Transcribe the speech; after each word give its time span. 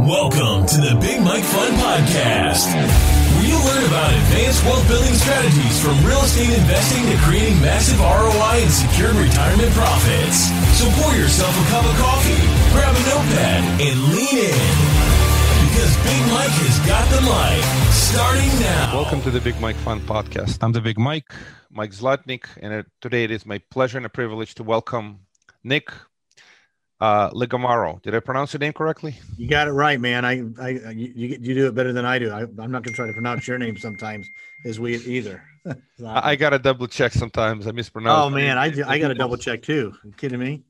Welcome 0.00 0.66
to 0.68 0.78
the 0.80 0.94
Big 1.00 1.20
Mike 1.24 1.42
Fund 1.42 1.72
Podcast, 1.80 2.68
where 2.68 3.46
you 3.48 3.56
learn 3.64 3.82
about 3.88 4.12
advanced 4.12 4.62
wealth 4.64 4.86
building 4.86 5.14
strategies 5.14 5.80
from 5.82 5.96
real 6.04 6.20
estate 6.20 6.52
investing 6.52 7.02
to 7.08 7.16
creating 7.24 7.56
massive 7.64 7.98
ROI 7.98 8.60
and 8.60 8.70
secured 8.70 9.16
retirement 9.16 9.72
profits. 9.72 10.52
So 10.76 10.84
pour 11.00 11.16
yourself 11.16 11.50
a 11.50 11.64
cup 11.72 11.84
of 11.84 11.96
coffee, 11.96 12.44
grab 12.76 12.92
a 12.92 13.02
notepad, 13.08 13.62
and 13.80 13.96
lean 14.12 14.36
in. 14.36 14.74
Because 15.64 15.92
Big 16.04 16.22
Mike 16.28 16.54
has 16.60 16.76
got 16.84 17.04
the 17.10 17.20
mic 17.24 17.64
starting 17.92 18.52
now. 18.60 19.00
Welcome 19.00 19.22
to 19.22 19.30
the 19.30 19.40
Big 19.40 19.58
Mike 19.60 19.76
Fund 19.76 20.02
Podcast. 20.02 20.62
I'm 20.62 20.72
the 20.72 20.80
Big 20.80 20.98
Mike, 20.98 21.32
Mike 21.70 21.90
Zlotnik, 21.90 22.44
and 22.60 22.72
uh, 22.72 22.82
today 23.00 23.24
it 23.24 23.30
is 23.30 23.46
my 23.46 23.58
pleasure 23.70 23.96
and 23.96 24.06
a 24.06 24.10
privilege 24.10 24.54
to 24.56 24.62
welcome 24.62 25.20
Nick 25.64 25.88
uh, 27.00 27.30
Ligammari. 27.30 28.00
Did 28.02 28.14
I 28.14 28.20
pronounce 28.20 28.52
your 28.52 28.60
name 28.60 28.72
correctly? 28.72 29.18
You 29.36 29.48
got 29.48 29.68
it 29.68 29.72
right, 29.72 30.00
man. 30.00 30.24
I, 30.24 30.42
I, 30.60 30.68
you, 30.90 31.12
you 31.40 31.54
do 31.54 31.66
it 31.66 31.74
better 31.74 31.92
than 31.92 32.04
I 32.04 32.18
do. 32.18 32.30
I, 32.30 32.42
am 32.42 32.56
not 32.56 32.82
going 32.82 32.84
to 32.84 32.92
try 32.92 33.06
to 33.06 33.12
pronounce 33.12 33.46
your 33.46 33.58
name 33.58 33.76
sometimes 33.76 34.28
as 34.64 34.80
we 34.80 34.96
either. 34.96 35.42
I, 35.66 36.32
I 36.32 36.36
got 36.36 36.50
to 36.50 36.58
double 36.58 36.86
check 36.86 37.12
sometimes. 37.12 37.66
I 37.66 37.72
mispronounce. 37.72 38.26
Oh 38.26 38.30
man, 38.30 38.58
I, 38.58 38.72
I 38.86 38.98
got 38.98 39.08
to 39.08 39.14
double 39.14 39.36
check 39.36 39.62
too. 39.62 39.94
Are 40.02 40.06
you 40.06 40.14
kidding 40.14 40.40
me? 40.40 40.62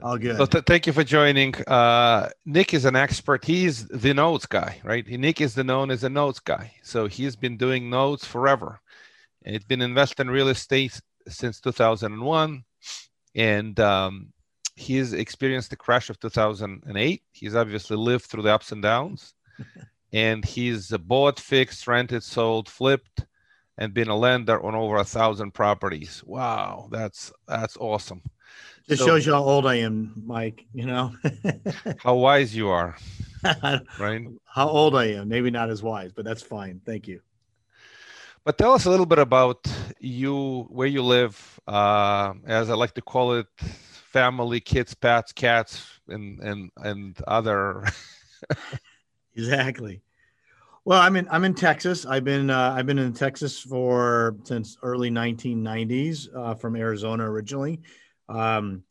All 0.00 0.16
good. 0.16 0.36
So 0.36 0.46
th- 0.46 0.64
thank 0.64 0.86
you 0.86 0.92
for 0.92 1.02
joining. 1.02 1.54
Uh, 1.66 2.28
Nick 2.46 2.72
is 2.72 2.84
an 2.84 2.94
expert. 2.94 3.44
He's 3.44 3.86
the 3.88 4.14
notes 4.14 4.46
guy, 4.46 4.80
right? 4.84 5.04
Nick 5.06 5.40
is 5.40 5.54
the 5.54 5.64
known 5.64 5.90
as 5.90 6.04
a 6.04 6.08
notes 6.08 6.38
guy. 6.38 6.72
So 6.84 7.08
he's 7.08 7.34
been 7.34 7.56
doing 7.56 7.90
notes 7.90 8.24
forever. 8.24 8.80
And 9.44 9.56
it's 9.56 9.64
been 9.64 9.82
investing 9.82 10.26
in 10.26 10.32
real 10.32 10.48
estate 10.48 11.00
since 11.26 11.60
2001. 11.60 12.64
And 13.34 13.80
um, 13.80 14.32
he's 14.78 15.12
experienced 15.12 15.70
the 15.70 15.76
crash 15.76 16.08
of 16.08 16.20
2008. 16.20 17.22
He's 17.32 17.54
obviously 17.54 17.96
lived 17.96 18.26
through 18.26 18.44
the 18.44 18.54
ups 18.54 18.72
and 18.72 18.82
downs. 18.82 19.34
and 20.12 20.44
he's 20.44 20.88
bought, 20.90 21.40
fixed, 21.40 21.86
rented, 21.86 22.22
sold, 22.22 22.68
flipped, 22.68 23.26
and 23.76 23.92
been 23.92 24.08
a 24.08 24.16
lender 24.16 24.64
on 24.64 24.74
over 24.74 24.96
a 24.96 25.04
thousand 25.04 25.52
properties. 25.52 26.22
Wow, 26.24 26.88
that's 26.90 27.32
that's 27.46 27.76
awesome. 27.76 28.22
Just 28.88 29.00
so, 29.00 29.06
shows 29.06 29.26
you 29.26 29.32
how 29.34 29.42
old 29.42 29.66
I 29.66 29.76
am, 29.76 30.22
Mike. 30.24 30.64
You 30.72 30.86
know 30.86 31.12
how 31.98 32.14
wise 32.14 32.54
you 32.54 32.68
are, 32.68 32.96
right? 33.98 34.26
How 34.44 34.68
old 34.68 34.94
I 34.94 35.06
am? 35.06 35.28
Maybe 35.28 35.50
not 35.50 35.70
as 35.70 35.82
wise, 35.82 36.12
but 36.12 36.24
that's 36.24 36.42
fine. 36.42 36.80
Thank 36.86 37.08
you. 37.08 37.20
But 38.44 38.56
tell 38.56 38.72
us 38.72 38.86
a 38.86 38.90
little 38.90 39.04
bit 39.04 39.18
about 39.18 39.66
you, 39.98 40.66
where 40.70 40.86
you 40.86 41.02
live, 41.02 41.60
uh, 41.66 42.32
as 42.46 42.70
I 42.70 42.74
like 42.74 42.94
to 42.94 43.02
call 43.02 43.34
it, 43.34 43.46
family, 44.12 44.60
kids, 44.60 44.94
pets, 44.94 45.32
cats, 45.32 46.00
and 46.08 46.40
and 46.40 46.70
and 46.76 47.16
other. 47.26 47.84
exactly. 49.36 50.00
Well, 50.84 51.00
I'm 51.00 51.16
in 51.16 51.28
I'm 51.30 51.44
in 51.44 51.54
Texas. 51.54 52.06
I've 52.06 52.24
been 52.24 52.50
uh, 52.50 52.74
I've 52.76 52.86
been 52.86 52.98
in 52.98 53.12
Texas 53.12 53.60
for 53.60 54.36
since 54.44 54.78
early 54.82 55.10
1990s 55.10 56.28
uh, 56.34 56.54
from 56.54 56.76
Arizona 56.76 57.30
originally, 57.30 57.80
um, 58.28 58.82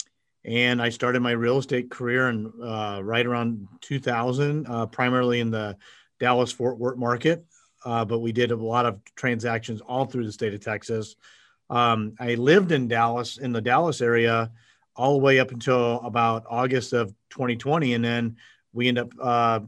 and 0.46 0.82
I 0.82 0.90
started 0.90 1.22
my 1.22 1.32
real 1.32 1.58
estate 1.58 1.90
career 1.90 2.30
in 2.30 2.52
uh, 2.62 3.02
right 3.04 3.26
around 3.26 3.68
2000, 3.82 4.68
uh, 4.68 4.86
primarily 4.86 5.40
in 5.40 5.50
the 5.50 5.76
Dallas 6.20 6.52
Fort 6.52 6.78
Worth 6.78 6.98
market. 6.98 7.46
Uh, 7.86 8.04
but 8.04 8.20
we 8.20 8.32
did 8.32 8.52
a 8.52 8.56
lot 8.56 8.86
of 8.86 9.00
transactions 9.16 9.82
all 9.82 10.06
through 10.06 10.26
the 10.26 10.32
state 10.32 10.54
of 10.54 10.60
Texas. 10.60 11.16
Um, 11.70 12.16
I 12.20 12.36
lived 12.36 12.72
in 12.72 12.88
Dallas 12.88 13.38
in 13.38 13.52
the 13.54 13.62
Dallas 13.62 14.02
area 14.02 14.52
all 14.98 15.14
the 15.14 15.24
way 15.24 15.40
up 15.40 15.52
until 15.52 16.02
about 16.02 16.46
August 16.50 16.94
of 16.94 17.14
2020, 17.30 17.94
and 17.94 18.04
then 18.04 18.38
we 18.74 18.88
end 18.88 19.00
up 19.00 19.14
uh, 19.22 19.60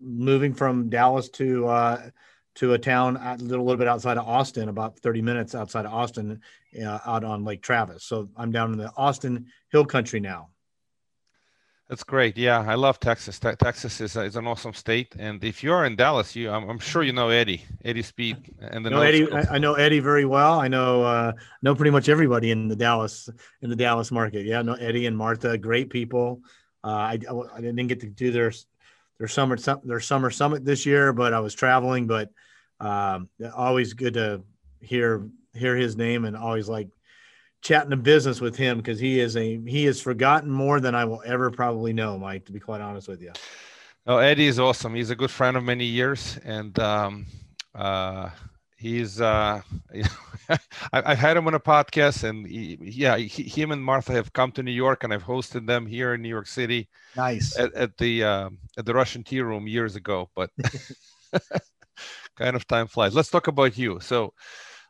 moving 0.00 0.54
from 0.54 0.88
Dallas 0.88 1.28
to 1.30 1.66
uh, 1.66 2.10
to 2.56 2.72
a 2.72 2.78
town 2.78 3.16
a 3.16 3.36
little, 3.36 3.64
little 3.64 3.78
bit 3.78 3.88
outside 3.88 4.16
of 4.16 4.26
Austin, 4.26 4.68
about 4.68 4.98
30 5.00 5.20
minutes 5.20 5.54
outside 5.54 5.84
of 5.84 5.92
Austin, 5.92 6.40
uh, 6.82 6.98
out 7.04 7.22
on 7.22 7.44
Lake 7.44 7.62
Travis. 7.62 8.04
So 8.04 8.30
I'm 8.36 8.50
down 8.50 8.72
in 8.72 8.78
the 8.78 8.90
Austin 8.96 9.46
Hill 9.70 9.84
Country 9.84 10.20
now. 10.20 10.48
That's 11.88 12.02
great. 12.02 12.36
Yeah, 12.36 12.64
I 12.66 12.74
love 12.74 12.98
Texas. 12.98 13.38
Te- 13.38 13.54
Texas 13.54 14.00
is, 14.00 14.16
is 14.16 14.34
an 14.34 14.46
awesome 14.48 14.72
state, 14.72 15.14
and 15.20 15.42
if 15.44 15.62
you're 15.62 15.84
in 15.84 15.94
Dallas, 15.94 16.34
you 16.34 16.50
I'm, 16.50 16.68
I'm 16.68 16.80
sure 16.80 17.04
you 17.04 17.12
know 17.12 17.28
Eddie, 17.28 17.64
Eddie 17.84 18.02
Speed, 18.02 18.52
and 18.58 18.84
the 18.84 18.90
know 18.90 19.02
Eddie. 19.02 19.30
I, 19.30 19.54
I, 19.54 19.58
know 19.58 19.74
Eddie 19.74 20.00
very 20.00 20.24
well. 20.24 20.58
I 20.58 20.66
know 20.66 21.04
uh, 21.04 21.32
know 21.62 21.76
pretty 21.76 21.92
much 21.92 22.08
everybody 22.08 22.50
in 22.50 22.66
the 22.66 22.74
Dallas 22.74 23.28
in 23.62 23.70
the 23.70 23.76
Dallas 23.76 24.10
market. 24.10 24.46
Yeah, 24.46 24.58
I 24.58 24.62
know 24.62 24.74
Eddie 24.74 25.06
and 25.06 25.16
Martha, 25.16 25.56
great 25.56 25.88
people. 25.88 26.40
Uh, 26.82 26.88
I, 26.88 27.18
I 27.54 27.60
didn't 27.60 27.86
get 27.86 28.00
to 28.00 28.08
do 28.08 28.32
their 28.32 28.52
their 29.18 29.28
summer 29.28 29.56
their 29.84 30.00
summer 30.00 30.30
summit 30.30 30.64
this 30.64 30.86
year, 30.86 31.12
but 31.12 31.32
I 31.32 31.38
was 31.38 31.54
traveling. 31.54 32.08
But 32.08 32.30
um, 32.80 33.28
always 33.54 33.92
good 33.92 34.14
to 34.14 34.42
hear 34.80 35.28
hear 35.54 35.76
his 35.76 35.96
name, 35.96 36.24
and 36.24 36.36
always 36.36 36.68
like 36.68 36.88
chatting 37.66 37.90
the 37.90 37.96
business 37.96 38.40
with 38.40 38.56
him 38.56 38.78
because 38.78 39.00
he 39.00 39.18
is 39.18 39.36
a 39.36 39.60
he 39.66 39.84
has 39.84 40.00
forgotten 40.00 40.50
more 40.50 40.80
than 40.80 40.94
I 40.94 41.04
will 41.04 41.22
ever 41.26 41.50
probably 41.50 41.92
know, 41.92 42.16
Mike. 42.18 42.44
To 42.46 42.52
be 42.52 42.60
quite 42.60 42.80
honest 42.80 43.08
with 43.08 43.20
you. 43.20 43.32
Oh, 44.06 44.18
Eddie 44.18 44.46
is 44.46 44.60
awesome. 44.60 44.94
He's 44.94 45.10
a 45.10 45.16
good 45.16 45.32
friend 45.32 45.56
of 45.56 45.64
many 45.64 45.84
years, 45.84 46.38
and 46.44 46.78
um, 46.78 47.26
uh, 47.74 48.30
he's 48.76 49.20
uh, 49.20 49.60
I, 50.92 51.08
have 51.08 51.18
had 51.18 51.36
him 51.36 51.48
on 51.48 51.54
a 51.54 51.60
podcast, 51.60 52.22
and 52.22 52.46
he, 52.46 52.78
yeah, 52.80 53.16
he, 53.16 53.42
him 53.42 53.72
and 53.72 53.82
Martha 53.82 54.12
have 54.12 54.32
come 54.32 54.52
to 54.52 54.62
New 54.62 54.70
York, 54.70 55.02
and 55.02 55.12
I've 55.12 55.24
hosted 55.24 55.66
them 55.66 55.86
here 55.86 56.14
in 56.14 56.22
New 56.22 56.28
York 56.28 56.46
City. 56.46 56.88
Nice 57.16 57.58
at, 57.58 57.74
at 57.74 57.96
the 57.98 58.22
uh, 58.22 58.50
at 58.78 58.86
the 58.86 58.94
Russian 58.94 59.24
Tea 59.24 59.40
Room 59.40 59.66
years 59.66 59.96
ago, 59.96 60.30
but 60.36 60.50
kind 62.36 62.54
of 62.54 62.66
time 62.68 62.86
flies. 62.86 63.14
Let's 63.14 63.30
talk 63.30 63.48
about 63.48 63.76
you. 63.76 63.98
So 64.00 64.34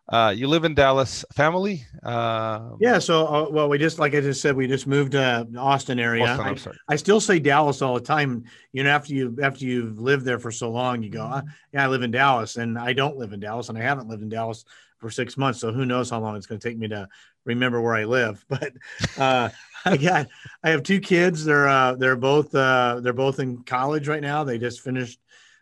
uh, 0.08 0.32
you 0.36 0.46
live 0.46 0.64
in 0.64 0.74
Dallas, 0.74 1.24
family? 1.32 1.84
Uh, 2.02 2.70
yeah. 2.78 3.00
So, 3.00 3.26
uh, 3.26 3.50
well, 3.50 3.68
we 3.68 3.76
just 3.76 3.98
like 3.98 4.14
I 4.14 4.20
just 4.20 4.40
said, 4.40 4.54
we 4.54 4.68
just 4.68 4.86
moved 4.86 5.12
to 5.12 5.46
Austin 5.58 5.98
area. 5.98 6.26
Austin, 6.26 6.46
I'm 6.46 6.56
sorry. 6.56 6.78
I, 6.88 6.92
I, 6.92 6.96
still 6.96 7.20
say 7.20 7.40
Dallas 7.40 7.82
all 7.82 7.94
the 7.94 8.00
time. 8.00 8.44
You 8.72 8.84
know, 8.84 8.90
after 8.90 9.14
you 9.14 9.36
after 9.42 9.64
you've 9.64 9.98
lived 9.98 10.24
there 10.24 10.38
for 10.38 10.52
so 10.52 10.70
long, 10.70 11.02
you 11.02 11.10
go, 11.10 11.20
mm-hmm. 11.20 11.48
yeah, 11.72 11.84
I 11.84 11.88
live 11.88 12.02
in 12.02 12.12
Dallas, 12.12 12.56
and 12.56 12.78
I 12.78 12.92
don't 12.92 13.16
live 13.16 13.32
in 13.32 13.40
Dallas, 13.40 13.68
and 13.68 13.76
I 13.76 13.82
haven't 13.82 14.08
lived 14.08 14.22
in 14.22 14.28
Dallas 14.28 14.64
for 14.98 15.10
six 15.10 15.36
months. 15.36 15.58
So 15.58 15.72
who 15.72 15.84
knows 15.84 16.08
how 16.10 16.20
long 16.20 16.36
it's 16.36 16.46
going 16.46 16.60
to 16.60 16.68
take 16.68 16.78
me 16.78 16.86
to 16.88 17.08
remember 17.44 17.80
where 17.80 17.94
I 17.94 18.04
live? 18.04 18.44
But 18.48 18.72
uh, 19.18 19.48
I 19.84 19.96
got 19.96 20.28
I 20.62 20.70
have 20.70 20.84
two 20.84 21.00
kids. 21.00 21.44
They're 21.44 21.66
uh, 21.66 21.96
they're 21.96 22.14
both 22.14 22.54
uh, 22.54 23.00
they're 23.02 23.12
both 23.12 23.40
in 23.40 23.64
college 23.64 24.06
right 24.06 24.22
now. 24.22 24.44
They 24.44 24.58
just 24.58 24.82
finished. 24.82 25.18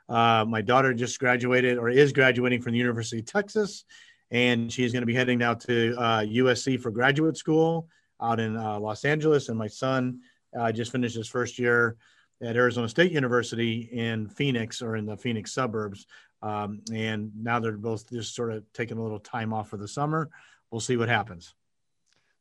Uh, 0.07 0.45
my 0.47 0.61
daughter 0.61 0.93
just 0.93 1.19
graduated 1.19 1.79
or 1.79 1.89
is 1.89 2.13
graduating 2.13 2.61
from 2.61 2.73
the 2.73 2.79
University 2.79 3.21
of 3.21 3.25
Texas 3.25 3.87
and 4.31 4.73
she's 4.73 4.93
going 4.93 5.03
to 5.03 5.07
be 5.07 5.15
heading 5.15 5.39
now 5.39 5.55
to 5.55 5.95
uh, 5.99 6.21
USC 6.21 6.81
for 6.81 6.91
graduate 6.91 7.37
school 7.37 7.89
out 8.21 8.41
in 8.41 8.57
uh, 8.57 8.79
Los 8.79 9.05
Angeles. 9.05 9.49
And 9.49 9.59
my 9.59 9.67
son 9.67 10.21
uh, 10.59 10.73
just 10.73 10.93
finished 10.93 11.17
his 11.17 11.29
first 11.29 11.59
year 11.59 11.97
at 12.43 12.57
Arizona 12.57 12.89
State 12.89 13.13
University 13.13 13.89
in 13.93 14.29
Phoenix 14.29 14.83
or 14.83 14.97
in 14.97 15.07
the 15.07 15.17
Phoenix 15.17 15.53
suburbs. 15.53 16.07
Um, 16.43 16.83
and 16.93 17.33
now 17.41 17.59
they're 17.59 17.73
both 17.73 18.11
just 18.11 18.35
sort 18.35 18.53
of 18.53 18.65
taking 18.73 18.99
a 18.99 19.03
little 19.03 19.21
time 19.21 19.53
off 19.53 19.69
for 19.69 19.77
the 19.77 19.89
summer. 19.89 20.31
We'll 20.71 20.81
see 20.81 20.97
what 20.97 21.09
happens. 21.09 21.55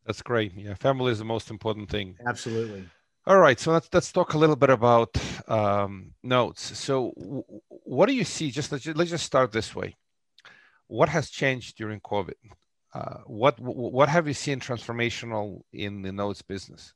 That's 0.05 0.21
great. 0.21 0.53
Yeah, 0.55 0.73
family 0.73 1.11
is 1.11 1.19
the 1.19 1.25
most 1.25 1.49
important 1.49 1.89
thing. 1.89 2.17
Absolutely. 2.27 2.85
All 3.25 3.39
right, 3.39 3.57
so 3.57 3.71
let's 3.71 3.87
let's 3.93 4.11
talk 4.11 4.33
a 4.33 4.37
little 4.37 4.57
bit 4.57 4.69
about 4.69 5.15
um, 5.47 6.11
notes. 6.23 6.77
So, 6.77 7.13
w- 7.17 7.43
what 7.69 8.07
do 8.07 8.13
you 8.13 8.25
see? 8.25 8.51
Just 8.51 8.73
let's, 8.73 8.85
let's 8.85 9.11
just 9.11 9.25
start 9.25 9.53
this 9.53 9.73
way 9.73 9.95
what 10.87 11.09
has 11.09 11.29
changed 11.29 11.77
during 11.77 11.99
COVID? 11.99 12.33
Uh, 12.93 13.19
what 13.25 13.59
what 13.59 14.09
have 14.09 14.27
you 14.27 14.33
seen 14.33 14.59
transformational 14.59 15.61
in 15.71 16.03
the 16.03 16.11
notes 16.11 16.41
business? 16.41 16.93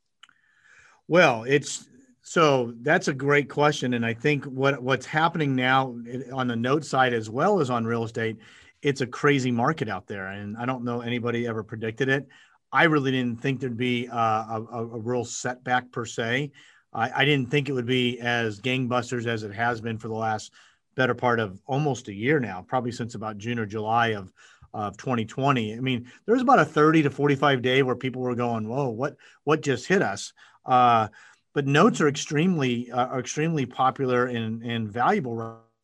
Well, 1.08 1.44
it's 1.44 1.88
so 2.22 2.74
that's 2.82 3.08
a 3.08 3.14
great 3.14 3.50
question, 3.50 3.94
and 3.94 4.06
I 4.06 4.14
think 4.14 4.46
what 4.46 4.82
what's 4.82 5.06
happening 5.06 5.56
now 5.56 5.98
on 6.32 6.48
the 6.48 6.56
note 6.56 6.86
side 6.86 7.14
as 7.14 7.30
well 7.30 7.60
as 7.60 7.70
on 7.70 7.86
real 7.86 8.04
estate, 8.04 8.38
it's 8.82 9.02
a 9.02 9.08
crazy 9.08 9.50
market 9.50 9.90
out 9.90 10.06
there, 10.08 10.28
and 10.28 10.56
I 10.58 10.66
don't 10.66 10.84
know 10.84 11.02
anybody 11.02 11.48
ever 11.48 11.64
predicted 11.64 12.10
it. 12.10 12.28
I 12.72 12.84
really 12.84 13.12
didn't 13.12 13.42
think 13.42 13.60
there'd 13.60 13.78
be 13.78 14.08
a, 14.08 14.16
a, 14.16 14.66
a 14.72 15.00
real 15.00 15.24
setback 15.24 15.92
per 15.92 16.06
se. 16.06 16.52
I, 16.94 17.22
I 17.22 17.26
didn't 17.26 17.50
think 17.50 17.70
it 17.70 17.74
would 17.74 17.86
be 17.86 18.20
as 18.20 18.60
gangbusters 18.60 19.26
as 19.26 19.44
it 19.44 19.54
has 19.54 19.82
been 19.82 19.98
for 19.98 20.10
the 20.10 20.14
last 20.14 20.52
better 20.98 21.16
part 21.16 21.40
of 21.40 21.62
almost 21.66 22.10
a 22.10 22.14
year 22.14 22.40
now, 22.42 22.66
probably 22.68 22.92
since 22.92 23.16
about 23.16 23.38
June 23.38 23.60
or 23.60 23.66
July 23.66 24.08
of 24.10 24.34
of 24.74 24.98
2020. 24.98 25.76
I 25.76 25.80
mean, 25.80 26.12
there 26.26 26.34
was 26.34 26.42
about 26.42 26.60
a 26.60 26.66
30 26.66 27.04
to 27.04 27.10
45 27.10 27.62
day 27.62 27.84
where 27.84 27.96
people 27.96 28.22
were 28.22 28.36
going, 28.36 28.68
"Whoa, 28.68 28.90
what 28.90 29.16
what 29.46 29.62
just 29.62 29.88
hit 29.88 30.02
us?" 30.02 30.34
Uh, 30.66 31.08
but 31.54 31.66
notes 31.66 32.02
are 32.02 32.10
extremely 32.10 32.92
uh, 32.92 33.06
are 33.08 33.20
extremely 33.20 33.66
popular 33.66 34.26
and 34.26 34.62
and 34.64 34.92
valuable 34.92 35.36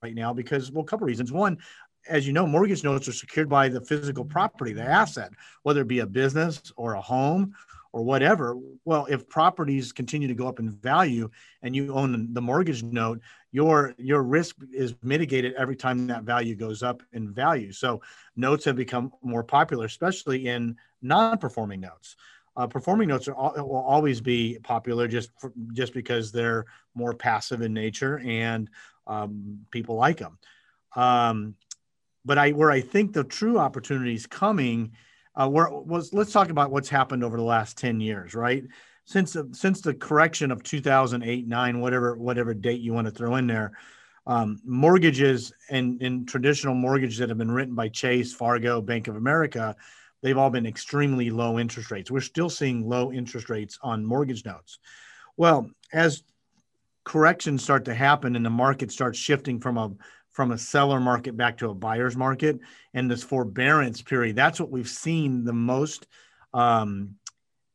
right 0.01 0.15
now 0.15 0.33
because 0.33 0.71
well, 0.71 0.83
a 0.83 0.88
couple 0.88 1.07
reasons. 1.07 1.31
One, 1.31 1.60
as 2.07 2.27
you 2.27 2.33
know, 2.33 2.45
mortgage 2.45 2.83
notes 2.83 3.07
are 3.07 3.13
secured 3.13 3.48
by 3.48 3.69
the 3.69 3.81
physical 3.81 4.25
property, 4.25 4.74
the 4.74 4.83
asset, 4.83 5.31
whether 5.62 5.81
it 5.81 5.88
be 5.88 6.00
a 6.00 6.06
business 6.06 6.74
or 6.75 6.95
a 6.95 7.01
home 7.01 7.56
or 7.94 8.04
whatever. 8.04 8.57
Well, 8.83 9.06
if 9.10 9.30
properties 9.30 9.94
continue 9.94 10.27
to 10.27 10.33
go 10.33 10.48
up 10.48 10.60
in 10.60 10.69
value 10.69 11.30
and 11.62 11.75
you 11.75 11.94
own 11.94 12.33
the 12.33 12.42
mortgage 12.42 12.83
note, 12.83 13.21
your 13.54 13.94
your 13.98 14.24
risk 14.24 14.58
is 14.74 14.96
mitigated 15.04 15.54
every 15.54 15.76
time 15.76 16.08
that 16.08 16.24
value 16.24 16.56
goes 16.56 16.84
up 16.84 17.04
in 17.14 17.32
value. 17.32 17.72
So 17.72 18.02
notes 18.36 18.66
have 18.66 18.76
become 18.76 19.14
more 19.22 19.44
popular, 19.44 19.86
especially 19.86 20.48
in 20.48 20.76
non-performing 21.02 21.80
notes. 21.80 22.18
Uh, 22.58 22.68
performing 22.68 23.08
notes 23.08 23.28
are, 23.28 23.36
will 23.64 23.86
always 23.88 24.22
be 24.22 24.58
popular 24.64 25.08
just 25.08 25.30
for, 25.40 25.54
just 25.72 25.94
because 25.94 26.32
they're 26.32 26.66
more 26.96 27.14
passive 27.14 27.62
in 27.62 27.74
nature 27.74 28.20
and 28.26 28.70
um, 29.08 29.60
people 29.72 29.96
like 29.96 30.18
them. 30.18 30.38
Um, 30.96 31.56
but 32.26 32.40
I 32.40 32.52
where 32.52 32.72
I 32.72 32.82
think 32.82 33.14
the 33.14 33.24
true 33.24 33.60
opportunity 33.60 34.16
is 34.16 34.26
coming 34.26 34.94
uh, 35.36 35.48
where 35.48 35.70
was 35.70 36.12
let's 36.12 36.32
talk 36.32 36.50
about 36.50 36.72
what's 36.72 36.90
happened 36.90 37.24
over 37.24 37.38
the 37.38 37.44
last 37.44 37.78
10 37.78 38.00
years 38.00 38.34
right 38.34 38.64
since 39.06 39.36
since 39.52 39.82
the 39.82 39.94
correction 39.94 40.52
of 40.52 40.64
2008 40.64 41.48
9 41.48 41.80
whatever 41.80 42.16
whatever 42.16 42.54
date 42.54 42.82
you 42.82 42.94
want 42.94 43.06
to 43.06 43.12
throw 43.12 43.36
in 43.36 43.48
there 43.48 43.72
um, 44.26 44.62
mortgages 44.64 45.52
and 45.70 46.02
in 46.02 46.26
traditional 46.26 46.74
mortgages 46.74 47.18
that 47.18 47.30
have 47.30 47.38
been 47.38 47.52
written 47.52 47.76
by 47.76 47.90
chase 47.90 48.34
fargo 48.34 48.82
bank 48.82 49.08
of 49.08 49.16
america 49.16 49.76
they've 50.24 50.38
all 50.38 50.50
been 50.50 50.66
extremely 50.66 51.30
low 51.30 51.60
interest 51.60 51.92
rates. 51.92 52.10
We're 52.10 52.22
still 52.22 52.50
seeing 52.50 52.88
low 52.90 53.12
interest 53.12 53.50
rates 53.50 53.78
on 53.84 54.04
mortgage 54.04 54.44
notes. 54.46 54.80
Well 55.38 55.70
as 55.92 56.24
corrections 57.04 57.62
start 57.62 57.86
to 57.86 57.94
happen 57.94 58.36
and 58.36 58.46
the 58.46 58.50
market 58.50 58.92
starts 58.92 59.20
shifting 59.20 59.60
from 59.60 59.78
a 59.78 59.92
from 60.32 60.52
a 60.52 60.58
seller 60.58 61.00
market 61.00 61.38
back 61.38 61.58
to 61.58 61.70
a 61.70 61.76
buyer's 61.76 62.16
market 62.16 62.60
and 62.96 63.12
this 63.12 63.22
forbearance 63.22 64.02
period 64.02 64.38
that's 64.38 64.58
what 64.58 64.72
we've 64.72 64.88
seen 64.88 65.44
the 65.44 65.54
most 65.54 66.08
um, 66.54 67.14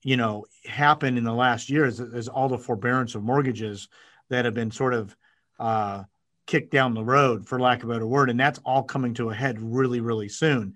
you 0.02 0.16
know 0.16 0.44
happen 0.64 1.18
in 1.18 1.24
the 1.24 1.32
last 1.32 1.70
year 1.70 1.84
is, 1.84 2.00
is, 2.00 2.28
all 2.28 2.48
the 2.48 2.58
forbearance 2.58 3.14
of 3.14 3.22
mortgages 3.22 3.88
that 4.30 4.44
have 4.44 4.54
been 4.54 4.70
sort 4.70 4.94
of 4.94 5.16
uh, 5.58 6.04
kicked 6.46 6.70
down 6.70 6.94
the 6.94 7.04
road 7.04 7.46
for 7.46 7.60
lack 7.60 7.82
of 7.82 7.90
a 7.90 7.92
better 7.92 8.06
word 8.06 8.30
and 8.30 8.38
that's 8.38 8.60
all 8.64 8.82
coming 8.82 9.14
to 9.14 9.30
a 9.30 9.34
head 9.34 9.60
really 9.60 10.00
really 10.00 10.28
soon. 10.28 10.74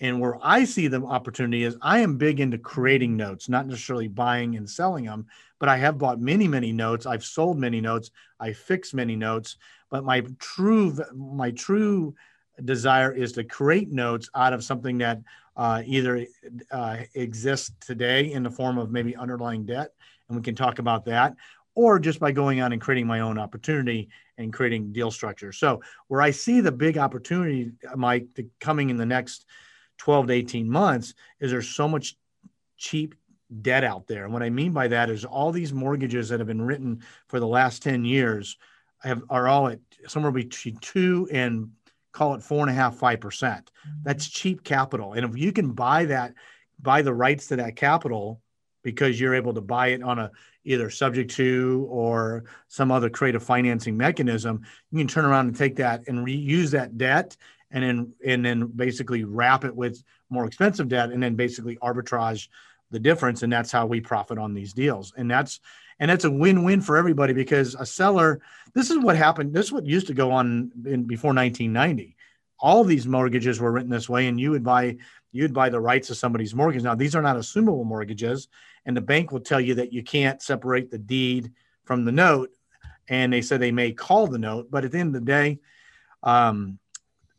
And 0.00 0.20
where 0.20 0.38
i 0.42 0.64
see 0.64 0.86
the 0.86 1.02
opportunity 1.02 1.64
is 1.64 1.76
i 1.82 2.00
am 2.00 2.18
big 2.18 2.40
into 2.40 2.58
creating 2.58 3.16
notes 3.16 3.48
not 3.48 3.66
necessarily 3.66 4.08
buying 4.08 4.56
and 4.56 4.68
selling 4.68 5.04
them 5.04 5.26
but 5.58 5.68
i 5.68 5.76
have 5.76 5.98
bought 5.98 6.20
many 6.20 6.46
many 6.46 6.72
notes. 6.72 7.06
I've 7.06 7.24
sold 7.24 7.58
many 7.58 7.80
notes. 7.80 8.10
I 8.38 8.52
fixed 8.52 8.94
many 8.94 9.16
notes. 9.16 9.56
But 9.90 10.04
my 10.04 10.22
true 10.38 10.96
my 11.14 11.50
true 11.50 12.14
desire 12.64 13.12
is 13.12 13.32
to 13.32 13.44
create 13.44 13.90
notes 13.90 14.28
out 14.34 14.52
of 14.52 14.64
something 14.64 14.98
that 14.98 15.20
uh, 15.58 15.82
either 15.84 16.24
uh, 16.70 16.98
exists 17.14 17.72
today 17.80 18.32
in 18.32 18.44
the 18.44 18.50
form 18.50 18.78
of 18.78 18.90
maybe 18.90 19.16
underlying 19.16 19.66
debt, 19.66 19.92
and 20.28 20.36
we 20.38 20.42
can 20.42 20.54
talk 20.54 20.78
about 20.78 21.04
that, 21.04 21.34
or 21.74 21.98
just 21.98 22.20
by 22.20 22.32
going 22.32 22.60
out 22.60 22.72
and 22.72 22.80
creating 22.80 23.06
my 23.06 23.20
own 23.20 23.38
opportunity 23.38 24.08
and 24.38 24.52
creating 24.52 24.92
deal 24.92 25.10
structure. 25.10 25.52
So 25.52 25.82
where 26.06 26.22
I 26.22 26.30
see 26.30 26.60
the 26.60 26.72
big 26.72 26.96
opportunity, 26.96 27.72
Mike, 27.96 28.28
coming 28.60 28.88
in 28.88 28.96
the 28.96 29.04
next 29.04 29.46
12 29.98 30.28
to 30.28 30.32
18 30.32 30.70
months, 30.70 31.14
is 31.40 31.50
there's 31.50 31.68
so 31.68 31.88
much 31.88 32.16
cheap 32.76 33.16
debt 33.62 33.82
out 33.82 34.06
there. 34.06 34.24
And 34.24 34.32
what 34.32 34.42
I 34.44 34.50
mean 34.50 34.72
by 34.72 34.88
that 34.88 35.10
is 35.10 35.24
all 35.24 35.50
these 35.50 35.72
mortgages 35.72 36.28
that 36.28 36.38
have 36.38 36.46
been 36.46 36.62
written 36.62 37.02
for 37.26 37.40
the 37.40 37.46
last 37.46 37.82
10 37.82 38.04
years 38.04 38.56
have 39.02 39.22
are 39.30 39.48
all 39.48 39.68
at 39.68 39.80
somewhere 40.06 40.32
between 40.32 40.76
two 40.78 41.28
and 41.32 41.70
call 42.12 42.34
it 42.34 42.42
four 42.42 42.60
and 42.60 42.70
a 42.70 42.74
half, 42.74 42.96
five 42.96 43.20
percent. 43.20 43.70
Mm-hmm. 43.86 43.98
That's 44.04 44.28
cheap 44.28 44.64
capital. 44.64 45.12
And 45.12 45.24
if 45.24 45.36
you 45.36 45.52
can 45.52 45.72
buy 45.72 46.06
that, 46.06 46.34
buy 46.80 47.02
the 47.02 47.14
rights 47.14 47.48
to 47.48 47.56
that 47.56 47.76
capital 47.76 48.40
because 48.82 49.20
you're 49.20 49.34
able 49.34 49.54
to 49.54 49.60
buy 49.60 49.88
it 49.88 50.02
on 50.02 50.18
a 50.18 50.30
either 50.64 50.90
subject 50.90 51.30
to 51.32 51.86
or 51.90 52.44
some 52.68 52.90
other 52.90 53.08
creative 53.08 53.42
financing 53.42 53.96
mechanism, 53.96 54.62
you 54.90 54.98
can 54.98 55.08
turn 55.08 55.24
around 55.24 55.46
and 55.46 55.56
take 55.56 55.76
that 55.76 56.06
and 56.08 56.26
reuse 56.26 56.70
that 56.70 56.98
debt 56.98 57.36
and 57.70 57.84
then 57.84 58.12
and 58.24 58.44
then 58.44 58.66
basically 58.66 59.24
wrap 59.24 59.64
it 59.64 59.74
with 59.74 60.02
more 60.30 60.46
expensive 60.46 60.88
debt 60.88 61.10
and 61.10 61.22
then 61.22 61.34
basically 61.34 61.76
arbitrage 61.76 62.48
the 62.90 62.98
difference 62.98 63.42
and 63.42 63.52
that's 63.52 63.72
how 63.72 63.86
we 63.86 64.00
profit 64.00 64.38
on 64.38 64.54
these 64.54 64.72
deals 64.72 65.12
and 65.16 65.30
that's 65.30 65.60
and 66.00 66.10
that's 66.10 66.24
a 66.24 66.30
win-win 66.30 66.80
for 66.80 66.96
everybody 66.96 67.32
because 67.32 67.74
a 67.74 67.86
seller 67.86 68.40
this 68.74 68.90
is 68.90 68.98
what 68.98 69.16
happened 69.16 69.52
this 69.52 69.66
is 69.66 69.72
what 69.72 69.86
used 69.86 70.06
to 70.06 70.14
go 70.14 70.30
on 70.30 70.70
in 70.86 71.04
before 71.04 71.34
1990 71.34 72.16
all 72.60 72.84
these 72.84 73.06
mortgages 73.06 73.60
were 73.60 73.70
written 73.70 73.90
this 73.90 74.08
way 74.08 74.26
and 74.26 74.40
you 74.40 74.50
would 74.50 74.64
buy 74.64 74.96
you'd 75.32 75.54
buy 75.54 75.68
the 75.68 75.80
rights 75.80 76.10
of 76.10 76.16
somebody's 76.16 76.54
mortgage. 76.54 76.82
Now 76.82 76.94
these 76.94 77.14
are 77.14 77.22
not 77.22 77.36
assumable 77.36 77.84
mortgages 77.84 78.48
and 78.86 78.96
the 78.96 79.00
bank 79.00 79.30
will 79.30 79.40
tell 79.40 79.60
you 79.60 79.74
that 79.74 79.92
you 79.92 80.02
can't 80.02 80.42
separate 80.42 80.90
the 80.90 80.98
deed 80.98 81.52
from 81.84 82.04
the 82.04 82.12
note 82.12 82.50
and 83.08 83.32
they 83.32 83.42
said 83.42 83.60
they 83.60 83.72
may 83.72 83.92
call 83.92 84.26
the 84.26 84.38
note 84.38 84.70
but 84.70 84.84
at 84.84 84.92
the 84.92 84.98
end 84.98 85.14
of 85.14 85.24
the 85.24 85.26
day 85.26 85.58
um, 86.22 86.78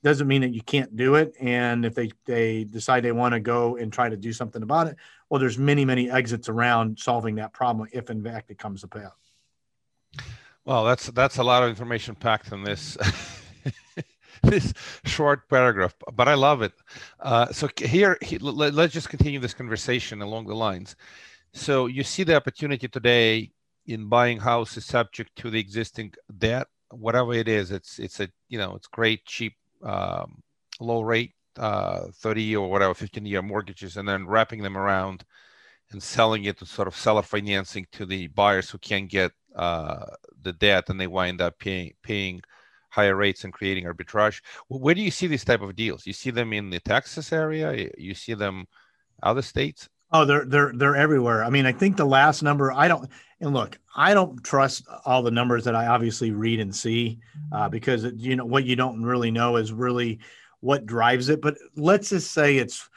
doesn't 0.04 0.28
mean 0.28 0.42
that 0.42 0.54
you 0.54 0.62
can't 0.62 0.96
do 0.96 1.16
it. 1.16 1.36
And 1.40 1.86
if 1.86 1.96
they 1.96 2.12
they 2.26 2.64
decide 2.64 3.04
they 3.04 3.12
want 3.12 3.34
to 3.34 3.40
go 3.40 3.78
and 3.78 3.92
try 3.92 4.10
to 4.10 4.18
do 4.18 4.34
something 4.34 4.64
about 4.64 4.88
it 4.88 4.96
well 5.30 5.40
there's 5.40 5.58
many 5.58 5.86
many 5.86 6.10
exits 6.10 6.50
around 6.50 7.00
solving 7.00 7.36
that 7.36 7.54
problem 7.54 7.88
if 7.94 8.10
in 8.10 8.24
fact 8.24 8.52
it 8.52 8.58
comes 8.58 8.84
about 8.84 9.14
well 10.66 10.84
that's 10.84 11.08
that's 11.08 11.38
a 11.38 11.44
lot 11.44 11.64
of 11.64 11.70
information 11.70 12.16
packed 12.16 12.52
in 12.52 12.64
this 12.64 12.98
this 14.44 14.74
short 15.06 15.48
paragraph 15.50 15.94
but 16.14 16.28
i 16.28 16.34
love 16.34 16.62
it. 16.62 16.74
Uh, 17.20 17.52
so 17.52 17.70
here 17.78 18.18
let, 18.40 18.74
let's 18.74 18.94
just 18.94 19.10
continue 19.10 19.40
this 19.40 19.54
conversation 19.54 20.22
along 20.22 20.48
the 20.48 20.56
lines. 20.56 20.96
So 21.54 21.88
you 21.88 22.04
see 22.04 22.24
the 22.24 22.36
opportunity 22.36 22.88
today 22.88 23.52
in 23.86 24.08
buying 24.08 24.40
houses 24.40 24.86
subject 24.86 25.36
to 25.36 25.50
the 25.50 25.60
existing 25.60 26.14
debt 26.38 26.68
whatever 26.92 27.34
it 27.34 27.48
is 27.48 27.70
it's 27.70 28.00
it's 28.00 28.20
a 28.20 28.28
you 28.48 28.58
know 28.58 28.74
it's 28.76 28.88
great 28.88 29.24
cheap 29.26 29.54
um, 29.84 30.42
low 30.80 31.02
rate 31.02 31.34
uh, 31.58 32.08
30 32.14 32.56
or 32.56 32.70
whatever 32.70 32.94
15 32.94 33.26
year 33.26 33.42
mortgages 33.42 33.98
and 33.98 34.08
then 34.08 34.28
wrapping 34.28 34.64
them 34.64 34.78
around 34.78 35.26
and 35.92 36.02
selling 36.02 36.46
it 36.46 36.58
to 36.60 36.66
sort 36.66 36.88
of 36.88 36.96
seller 36.96 37.22
financing 37.22 37.86
to 37.92 38.06
the 38.06 38.28
buyers 38.28 38.70
who 38.70 38.78
can't 38.78 39.10
get 39.10 39.32
uh, 39.56 40.06
the 40.42 40.54
debt 40.54 40.90
and 40.90 41.00
they 41.00 41.08
wind 41.08 41.42
up 41.42 41.58
paying 41.60 41.92
paying 42.04 42.42
higher 42.90 43.16
rates 43.16 43.44
and 43.44 43.54
creating 43.54 43.86
arbitrage. 43.86 44.42
Where 44.68 44.96
do 44.96 45.02
you 45.02 45.12
see 45.12 45.28
these 45.28 45.46
type 45.46 45.62
of 45.62 45.76
deals? 45.76 46.08
You 46.08 46.14
see 46.14 46.32
them 46.32 46.54
in 46.54 46.70
the 46.70 46.80
Texas 46.80 47.32
area? 47.32 47.90
You 47.98 48.14
see 48.14 48.34
them 48.34 48.68
other 49.22 49.42
states? 49.42 49.90
Oh, 50.12 50.26
they're 50.26 50.46
they're 50.46 50.72
they're 50.74 50.96
everywhere. 50.96 51.44
I 51.44 51.50
mean, 51.50 51.66
I 51.66 51.72
think 51.72 51.98
the 51.98 52.06
last 52.06 52.42
number 52.42 52.72
I 52.72 52.88
don't 52.88 53.10
and 53.42 53.54
look, 53.54 53.80
I 53.96 54.14
don't 54.14 54.44
trust 54.44 54.86
all 55.06 55.24
the 55.24 55.32
numbers 55.32 55.64
that 55.66 55.76
I 55.76 55.88
obviously 55.88 56.32
read 56.32 56.60
and 56.60 56.76
see 56.76 57.20
uh, 57.52 57.70
because 57.70 58.06
you 58.18 58.36
know 58.36 58.46
what 58.46 58.66
you 58.66 58.76
don't 58.76 59.04
really 59.04 59.32
know 59.32 59.56
is 59.56 59.72
really 59.72 60.20
what 60.60 60.86
drives 60.86 61.30
it. 61.30 61.42
But 61.42 61.58
let's 61.76 62.10
just 62.10 62.32
say 62.32 62.58
it's 62.58 62.90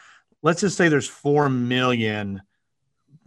let's 0.42 0.60
just 0.60 0.76
say 0.76 0.88
there's 0.88 1.08
four 1.08 1.48
million 1.48 2.42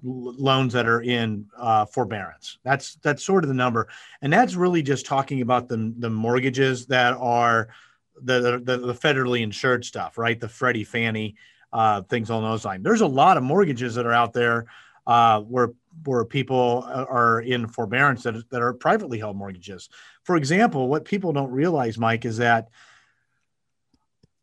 loans 0.03 0.74
that 0.74 0.88
are 0.88 1.01
in 1.01 1.48
uh, 1.57 1.86
forbearance. 1.86 2.60
That's 2.63 2.95
that's 2.95 3.24
sort 3.24 3.43
of 3.43 3.48
the 3.48 3.53
number, 3.53 3.88
and 4.22 4.31
that's 4.31 4.55
really 4.55 4.81
just 4.81 5.05
talking 5.05 5.41
about 5.41 5.69
the 5.69 5.93
the 5.98 6.10
mortgages 6.10 6.86
that 6.88 7.13
are 7.13 7.69
the 8.22 8.62
the, 8.63 8.77
the 8.77 8.93
federally 8.93 9.41
insured 9.41 9.86
stuff, 9.86 10.17
right? 10.17 10.39
The 10.39 10.50
Freddie 10.50 10.84
Fannie 10.84 11.36
uh, 11.72 12.01
things 12.03 12.29
on 12.29 12.43
those 12.43 12.65
lines. 12.65 12.84
There's 12.84 13.01
a 13.01 13.07
lot 13.07 13.38
of 13.38 13.43
mortgages 13.43 13.95
that 13.95 14.05
are 14.05 14.13
out 14.13 14.34
there 14.34 14.67
uh, 15.07 15.41
where 15.41 15.74
where 16.03 16.25
people 16.25 16.85
are 16.88 17.41
in 17.41 17.67
forbearance 17.67 18.24
that, 18.24 18.50
that 18.50 18.62
are 18.62 18.74
privately 18.74 19.19
held 19.19 19.38
mortgages. 19.38 19.89
For 20.24 20.35
example, 20.35 20.88
what 20.88 21.05
people 21.05 21.31
don't 21.31 21.51
realize, 21.51 21.97
Mike, 21.97 22.25
is 22.25 22.38
that 22.38 22.69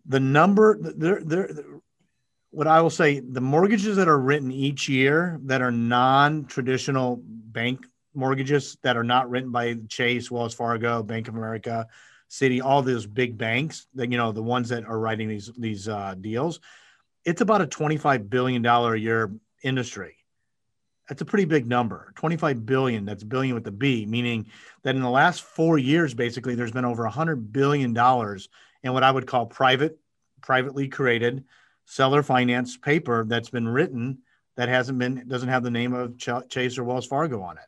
the 0.06 0.20
number 0.20 0.78
there 0.80 1.20
there 1.22 1.50
what 2.50 2.66
I 2.66 2.80
will 2.80 2.90
say 2.90 3.20
the 3.20 3.40
mortgages 3.40 3.96
that 3.96 4.08
are 4.08 4.18
written 4.18 4.50
each 4.52 4.88
year 4.88 5.38
that 5.44 5.62
are 5.62 5.70
non-traditional 5.70 7.20
bank 7.24 7.86
mortgages 8.14 8.76
that 8.82 8.96
are 8.96 9.04
not 9.04 9.30
written 9.30 9.50
by 9.50 9.74
Chase, 9.88 10.30
Wells 10.30 10.54
Fargo, 10.54 11.02
Bank 11.02 11.28
of 11.28 11.34
America, 11.34 11.86
Citi, 12.30 12.62
all 12.62 12.82
those 12.82 13.06
big 13.06 13.38
banks 13.38 13.86
that 13.94 14.10
you 14.10 14.18
know 14.18 14.32
the 14.32 14.42
ones 14.42 14.68
that 14.68 14.84
are 14.84 14.98
writing 14.98 15.28
these 15.28 15.50
these 15.56 15.88
uh, 15.88 16.14
deals, 16.20 16.60
it's 17.24 17.40
about 17.40 17.62
a 17.62 17.66
25 17.66 18.28
billion 18.28 18.62
dollar 18.62 18.94
a 18.94 19.00
year 19.00 19.32
industry 19.62 20.16
that's 21.12 21.20
a 21.20 21.26
pretty 21.26 21.44
big 21.44 21.66
number 21.66 22.10
25 22.16 22.64
billion 22.64 23.04
that's 23.04 23.22
billion 23.22 23.54
with 23.54 23.64
the 23.64 23.70
b 23.70 24.06
meaning 24.06 24.46
that 24.82 24.94
in 24.94 25.02
the 25.02 25.10
last 25.10 25.42
four 25.42 25.76
years 25.76 26.14
basically 26.14 26.54
there's 26.54 26.72
been 26.72 26.86
over 26.86 27.02
100 27.02 27.52
billion 27.52 27.92
dollars 27.92 28.48
in 28.82 28.94
what 28.94 29.02
i 29.02 29.10
would 29.10 29.26
call 29.26 29.44
private 29.44 29.98
privately 30.40 30.88
created 30.88 31.44
seller 31.84 32.22
finance 32.22 32.78
paper 32.78 33.26
that's 33.26 33.50
been 33.50 33.68
written 33.68 34.18
that 34.56 34.68
hasn't 34.70 34.98
been 34.98 35.26
doesn't 35.28 35.48
have 35.48 35.62
the 35.62 35.70
name 35.70 35.92
of 35.92 36.16
Ch- 36.16 36.48
chase 36.48 36.78
or 36.78 36.84
wells 36.84 37.06
fargo 37.06 37.42
on 37.42 37.58
it. 37.58 37.64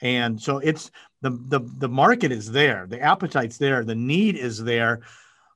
And 0.00 0.40
so 0.40 0.58
it's 0.58 0.90
the, 1.22 1.30
the 1.30 1.60
the 1.78 1.88
market 1.88 2.32
is 2.32 2.50
there 2.50 2.86
the 2.88 3.00
appetite's 3.00 3.58
there 3.58 3.84
the 3.84 3.94
need 3.94 4.36
is 4.36 4.62
there 4.62 5.02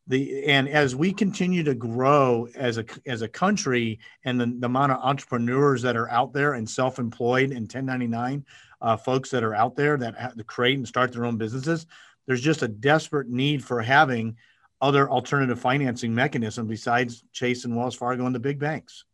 the 0.08 0.46
and 0.46 0.68
as 0.68 0.96
we 0.96 1.12
continue 1.12 1.62
to 1.62 1.74
grow 1.74 2.48
as 2.54 2.78
a 2.78 2.84
as 3.06 3.22
a 3.22 3.28
country 3.28 4.00
and 4.24 4.40
the, 4.40 4.46
the 4.46 4.66
amount 4.66 4.90
of 4.92 4.98
entrepreneurs 5.02 5.82
that 5.82 5.96
are 5.96 6.10
out 6.10 6.32
there 6.32 6.54
and 6.54 6.68
self-employed 6.68 7.50
and 7.50 7.62
1099 7.62 8.44
uh, 8.80 8.96
folks 8.96 9.30
that 9.30 9.44
are 9.44 9.54
out 9.54 9.76
there 9.76 9.96
that 9.96 10.34
create 10.46 10.78
and 10.78 10.88
start 10.88 11.12
their 11.12 11.26
own 11.26 11.36
businesses 11.36 11.86
there's 12.26 12.40
just 12.40 12.62
a 12.62 12.68
desperate 12.68 13.28
need 13.28 13.62
for 13.62 13.80
having 13.80 14.36
other 14.80 15.10
alternative 15.10 15.60
financing 15.60 16.14
mechanism 16.14 16.66
besides 16.66 17.22
chase 17.32 17.64
and 17.64 17.76
wells 17.76 17.94
fargo 17.94 18.24
and 18.24 18.34
the 18.34 18.40
big 18.40 18.58
banks 18.58 19.04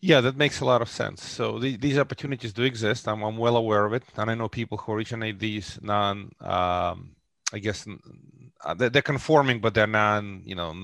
yeah, 0.00 0.20
that 0.20 0.36
makes 0.36 0.60
a 0.60 0.64
lot 0.64 0.80
of 0.80 0.88
sense. 0.88 1.24
So 1.24 1.58
the, 1.58 1.76
these 1.76 1.98
opportunities 1.98 2.52
do 2.52 2.62
exist. 2.62 3.08
I'm, 3.08 3.22
I'm 3.22 3.36
well 3.36 3.56
aware 3.56 3.84
of 3.84 3.92
it, 3.92 4.04
and 4.16 4.30
I 4.30 4.34
know 4.34 4.48
people 4.48 4.78
who 4.78 4.92
originate 4.92 5.40
these 5.40 5.76
non, 5.82 6.30
um, 6.40 7.16
I 7.52 7.58
guess, 7.58 7.86
uh, 8.64 8.74
they're 8.74 9.02
conforming, 9.02 9.60
but 9.60 9.74
they're 9.74 9.86
non, 9.86 10.42
you 10.44 10.54
know, 10.54 10.74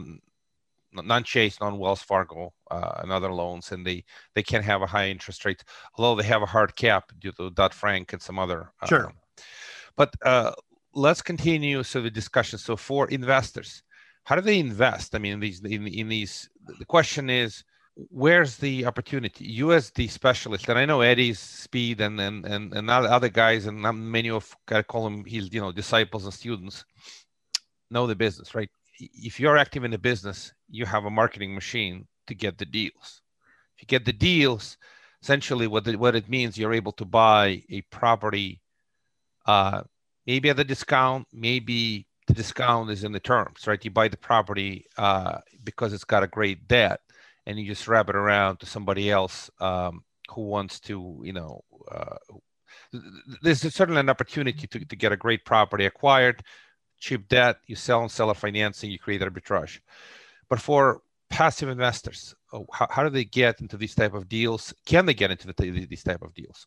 non-Chase, 0.92 1.60
non-Wells 1.60 2.02
Fargo, 2.02 2.52
uh, 2.70 3.00
and 3.02 3.12
other 3.12 3.32
loans, 3.32 3.72
and 3.72 3.86
they 3.86 4.04
they 4.34 4.42
can't 4.42 4.64
have 4.64 4.82
a 4.82 4.86
high 4.86 5.08
interest 5.08 5.44
rate, 5.44 5.64
although 5.96 6.20
they 6.20 6.26
have 6.26 6.42
a 6.42 6.46
hard 6.46 6.76
cap 6.76 7.12
due 7.18 7.32
to 7.32 7.50
Dodd 7.50 7.74
Frank 7.74 8.12
and 8.12 8.22
some 8.22 8.38
other. 8.38 8.70
Uh, 8.80 8.86
sure. 8.86 9.12
But 9.96 10.14
uh, 10.24 10.52
let's 10.94 11.22
continue 11.22 11.82
so 11.82 12.00
the 12.00 12.10
discussion. 12.10 12.58
So 12.58 12.76
for 12.76 13.08
investors, 13.08 13.82
how 14.24 14.36
do 14.36 14.40
they 14.40 14.58
invest? 14.58 15.14
I 15.14 15.18
mean, 15.18 15.40
these 15.40 15.60
in, 15.60 15.86
in 15.86 16.08
these. 16.08 16.48
The 16.78 16.86
question 16.86 17.28
is, 17.28 17.64
where's 17.96 18.56
the 18.56 18.86
opportunity? 18.86 19.44
You 19.44 19.72
as 19.72 19.90
the 19.90 20.08
specialist, 20.08 20.68
and 20.68 20.78
I 20.78 20.84
know 20.84 21.00
Eddie 21.00 21.34
Speed 21.34 22.00
and 22.00 22.20
and 22.20 22.44
and, 22.44 22.74
and 22.74 22.90
other 22.90 23.28
guys, 23.28 23.66
and 23.66 23.80
many 23.80 24.30
of 24.30 24.54
I 24.68 24.82
call 24.82 25.04
them 25.04 25.24
his 25.24 25.52
you 25.52 25.60
know 25.60 25.72
disciples 25.72 26.24
and 26.24 26.34
students 26.34 26.84
know 27.90 28.06
the 28.06 28.16
business, 28.16 28.54
right? 28.54 28.70
If 28.98 29.40
you're 29.40 29.56
active 29.56 29.84
in 29.84 29.90
the 29.90 29.98
business, 29.98 30.52
you 30.68 30.86
have 30.86 31.04
a 31.04 31.10
marketing 31.10 31.54
machine 31.54 32.06
to 32.26 32.34
get 32.34 32.58
the 32.58 32.66
deals. 32.66 33.22
If 33.76 33.82
you 33.82 33.86
get 33.86 34.04
the 34.04 34.12
deals, 34.12 34.76
essentially 35.22 35.66
what 35.66 35.84
the, 35.84 35.96
what 35.96 36.14
it 36.14 36.28
means, 36.28 36.56
you're 36.56 36.72
able 36.72 36.92
to 36.92 37.04
buy 37.04 37.62
a 37.70 37.80
property, 37.90 38.60
uh, 39.46 39.82
maybe 40.26 40.50
at 40.50 40.58
a 40.58 40.64
discount, 40.64 41.26
maybe 41.32 42.06
the 42.26 42.34
discount 42.34 42.90
is 42.90 43.04
in 43.04 43.12
the 43.12 43.20
terms, 43.20 43.66
right? 43.66 43.84
You 43.84 43.90
buy 43.90 44.08
the 44.08 44.16
property 44.16 44.86
uh, 44.96 45.38
because 45.62 45.92
it's 45.92 46.04
got 46.04 46.22
a 46.22 46.28
great 46.28 46.68
debt, 46.68 47.00
and 47.46 47.58
you 47.58 47.66
just 47.66 47.88
wrap 47.88 48.08
it 48.08 48.16
around 48.16 48.58
to 48.60 48.66
somebody 48.66 49.10
else 49.10 49.50
um, 49.60 50.04
who 50.30 50.42
wants 50.42 50.80
to, 50.80 51.20
you 51.22 51.32
know. 51.32 51.62
Uh, 51.90 52.16
there's 53.42 53.60
certainly 53.74 54.00
an 54.00 54.10
opportunity 54.10 54.66
to, 54.66 54.84
to 54.84 54.96
get 54.96 55.12
a 55.12 55.16
great 55.16 55.44
property 55.44 55.84
acquired 55.84 56.42
cheap 57.04 57.28
debt, 57.28 57.58
you 57.66 57.76
sell 57.76 58.00
and 58.00 58.10
seller 58.10 58.34
financing, 58.34 58.90
you 58.90 58.98
create 58.98 59.20
arbitrage. 59.20 59.80
But 60.48 60.60
for 60.60 61.02
passive 61.28 61.68
investors, 61.68 62.34
oh, 62.52 62.66
how, 62.72 62.88
how 62.90 63.02
do 63.02 63.10
they 63.10 63.24
get 63.24 63.60
into 63.60 63.76
these 63.76 63.94
type 63.94 64.14
of 64.14 64.28
deals? 64.28 64.72
Can 64.86 65.04
they 65.04 65.14
get 65.14 65.30
into 65.30 65.46
the, 65.46 65.86
these 65.86 66.02
type 66.02 66.22
of 66.22 66.34
deals? 66.34 66.66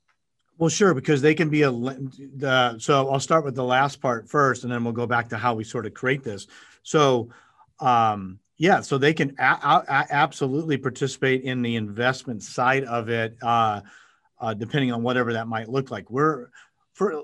Well, 0.60 0.70
sure, 0.70 0.94
because 0.94 1.22
they 1.22 1.36
can 1.36 1.50
be 1.50 1.64
a. 1.64 1.72
So 2.80 3.10
I'll 3.10 3.20
start 3.20 3.46
with 3.46 3.56
the 3.56 3.64
last 3.64 4.02
part 4.02 4.28
first, 4.28 4.64
and 4.64 4.72
then 4.72 4.84
we'll 4.84 4.94
go 4.94 5.06
back 5.06 5.30
to 5.30 5.38
how 5.38 5.54
we 5.54 5.64
sort 5.64 5.86
of 5.86 5.94
create 5.94 6.24
this. 6.24 6.48
So, 6.82 7.30
um, 7.80 8.40
yeah, 8.58 8.82
so 8.82 8.98
they 8.98 9.14
can 9.14 9.36
a- 9.40 9.84
a- 9.88 10.08
absolutely 10.10 10.78
participate 10.78 11.44
in 11.44 11.62
the 11.62 11.76
investment 11.76 12.44
side 12.44 12.84
of 12.86 13.10
it, 13.10 13.38
uh, 13.42 13.82
uh, 14.40 14.54
depending 14.54 14.92
on 14.92 15.04
whatever 15.04 15.34
that 15.34 15.48
might 15.48 15.70
look 15.70 15.92
like. 15.92 16.10
We're 16.10 16.50
for 16.94 17.24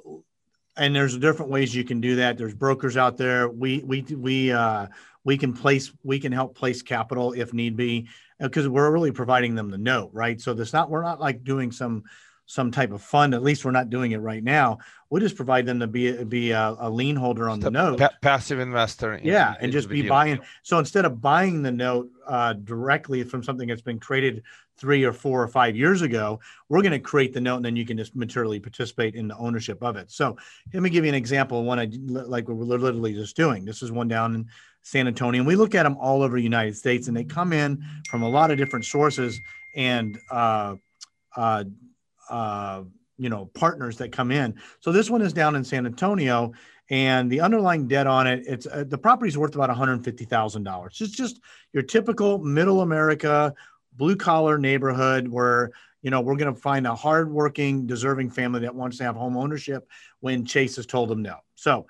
and 0.75 0.95
there's 0.95 1.17
different 1.17 1.51
ways 1.51 1.75
you 1.75 1.83
can 1.83 2.01
do 2.01 2.15
that. 2.17 2.37
There's 2.37 2.53
brokers 2.53 2.97
out 2.97 3.17
there. 3.17 3.49
We 3.49 3.79
we 3.79 4.01
we 4.01 4.51
uh, 4.51 4.87
we 5.23 5.37
can 5.37 5.53
place 5.53 5.91
we 6.03 6.19
can 6.19 6.31
help 6.31 6.55
place 6.55 6.81
capital 6.81 7.33
if 7.33 7.53
need 7.53 7.75
be 7.75 8.07
because 8.39 8.67
we're 8.67 8.91
really 8.91 9.11
providing 9.11 9.55
them 9.55 9.69
the 9.69 9.77
note, 9.77 10.09
right? 10.13 10.39
So 10.39 10.53
this 10.53 10.73
not 10.73 10.89
we're 10.89 11.03
not 11.03 11.19
like 11.19 11.43
doing 11.43 11.71
some 11.71 12.03
some 12.53 12.69
type 12.69 12.91
of 12.91 13.01
fund. 13.01 13.33
At 13.33 13.41
least 13.41 13.65
we're 13.65 13.71
not 13.71 13.89
doing 13.89 14.11
it 14.11 14.19
right 14.19 14.43
now. 14.43 14.77
We'll 15.09 15.21
just 15.21 15.35
provide 15.35 15.65
them 15.65 15.79
to 15.79 15.87
be 15.87 16.23
be 16.23 16.51
a, 16.51 16.75
a 16.79 16.89
lien 16.89 17.15
holder 17.15 17.49
on 17.49 17.59
the, 17.59 17.65
the 17.65 17.71
note, 17.71 17.99
pa- 17.99 18.11
passive 18.21 18.59
investor. 18.59 19.13
In, 19.13 19.25
yeah, 19.25 19.55
and 19.59 19.71
just 19.71 19.89
be 19.89 20.07
buying. 20.07 20.39
So 20.61 20.77
instead 20.77 21.05
of 21.05 21.19
buying 21.19 21.63
the 21.63 21.71
note 21.71 22.09
uh, 22.27 22.53
directly 22.53 23.23
from 23.23 23.43
something 23.43 23.67
that's 23.67 23.81
been 23.81 23.99
created 23.99 24.43
three 24.77 25.03
or 25.03 25.13
four 25.13 25.41
or 25.41 25.47
five 25.47 25.75
years 25.75 26.03
ago, 26.03 26.39
we're 26.69 26.81
going 26.81 26.91
to 26.91 26.99
create 26.99 27.33
the 27.33 27.41
note, 27.41 27.57
and 27.57 27.65
then 27.65 27.75
you 27.75 27.85
can 27.85 27.97
just 27.97 28.15
materially 28.15 28.59
participate 28.59 29.15
in 29.15 29.27
the 29.27 29.37
ownership 29.37 29.81
of 29.81 29.95
it. 29.95 30.11
So 30.11 30.37
let 30.73 30.83
me 30.83 30.91
give 30.91 31.05
you 31.05 31.09
an 31.09 31.15
example 31.15 31.63
one 31.63 31.79
I 31.79 31.89
like 32.03 32.47
we're 32.47 32.63
literally 32.63 33.13
just 33.13 33.35
doing. 33.35 33.65
This 33.65 33.81
is 33.81 33.91
one 33.91 34.07
down 34.07 34.35
in 34.35 34.47
San 34.83 35.07
Antonio, 35.07 35.39
and 35.39 35.47
we 35.47 35.55
look 35.55 35.73
at 35.73 35.83
them 35.83 35.97
all 35.97 36.21
over 36.21 36.37
the 36.37 36.43
United 36.43 36.77
States, 36.77 37.07
and 37.07 37.17
they 37.17 37.23
come 37.23 37.51
in 37.51 37.83
from 38.09 38.21
a 38.21 38.29
lot 38.29 38.51
of 38.51 38.59
different 38.59 38.85
sources 38.85 39.39
and. 39.75 40.19
Uh, 40.29 40.75
uh, 41.35 41.63
uh, 42.29 42.83
you 43.17 43.29
know 43.29 43.45
partners 43.53 43.97
that 43.97 44.11
come 44.11 44.31
in. 44.31 44.55
So 44.79 44.91
this 44.91 45.09
one 45.09 45.21
is 45.21 45.33
down 45.33 45.55
in 45.55 45.63
San 45.63 45.85
Antonio, 45.85 46.53
and 46.89 47.31
the 47.31 47.41
underlying 47.41 47.87
debt 47.87 48.07
on 48.07 48.27
it, 48.27 48.43
it's 48.47 48.65
uh, 48.65 48.83
the 48.87 48.97
property's 48.97 49.37
worth 49.37 49.55
about 49.55 49.69
one 49.69 49.77
hundred 49.77 50.03
fifty 50.03 50.25
thousand 50.25 50.63
dollars. 50.63 50.99
It's 51.01 51.11
just 51.15 51.39
your 51.71 51.83
typical 51.83 52.39
middle 52.39 52.81
America 52.81 53.53
blue 53.95 54.15
collar 54.15 54.57
neighborhood 54.57 55.27
where 55.27 55.71
you 56.01 56.09
know 56.09 56.21
we're 56.21 56.35
going 56.35 56.53
to 56.53 56.59
find 56.59 56.87
a 56.87 56.95
hardworking, 56.95 57.85
deserving 57.87 58.31
family 58.31 58.61
that 58.61 58.75
wants 58.75 58.97
to 58.97 59.03
have 59.03 59.15
home 59.15 59.37
ownership 59.37 59.87
when 60.19 60.45
Chase 60.45 60.75
has 60.75 60.85
told 60.85 61.09
them 61.09 61.21
no. 61.21 61.37
So 61.55 61.87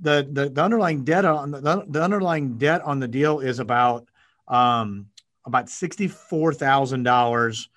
the 0.00 0.28
the, 0.30 0.50
the 0.50 0.62
underlying 0.62 1.04
debt 1.04 1.24
on 1.24 1.50
the, 1.50 1.84
the 1.88 2.02
underlying 2.02 2.58
debt 2.58 2.82
on 2.82 3.00
the 3.00 3.08
deal 3.08 3.40
is 3.40 3.58
about 3.58 4.06
um, 4.48 5.06
about 5.44 5.68
sixty 5.68 6.08
four 6.08 6.52
thousand 6.52 7.02
dollars 7.02 7.68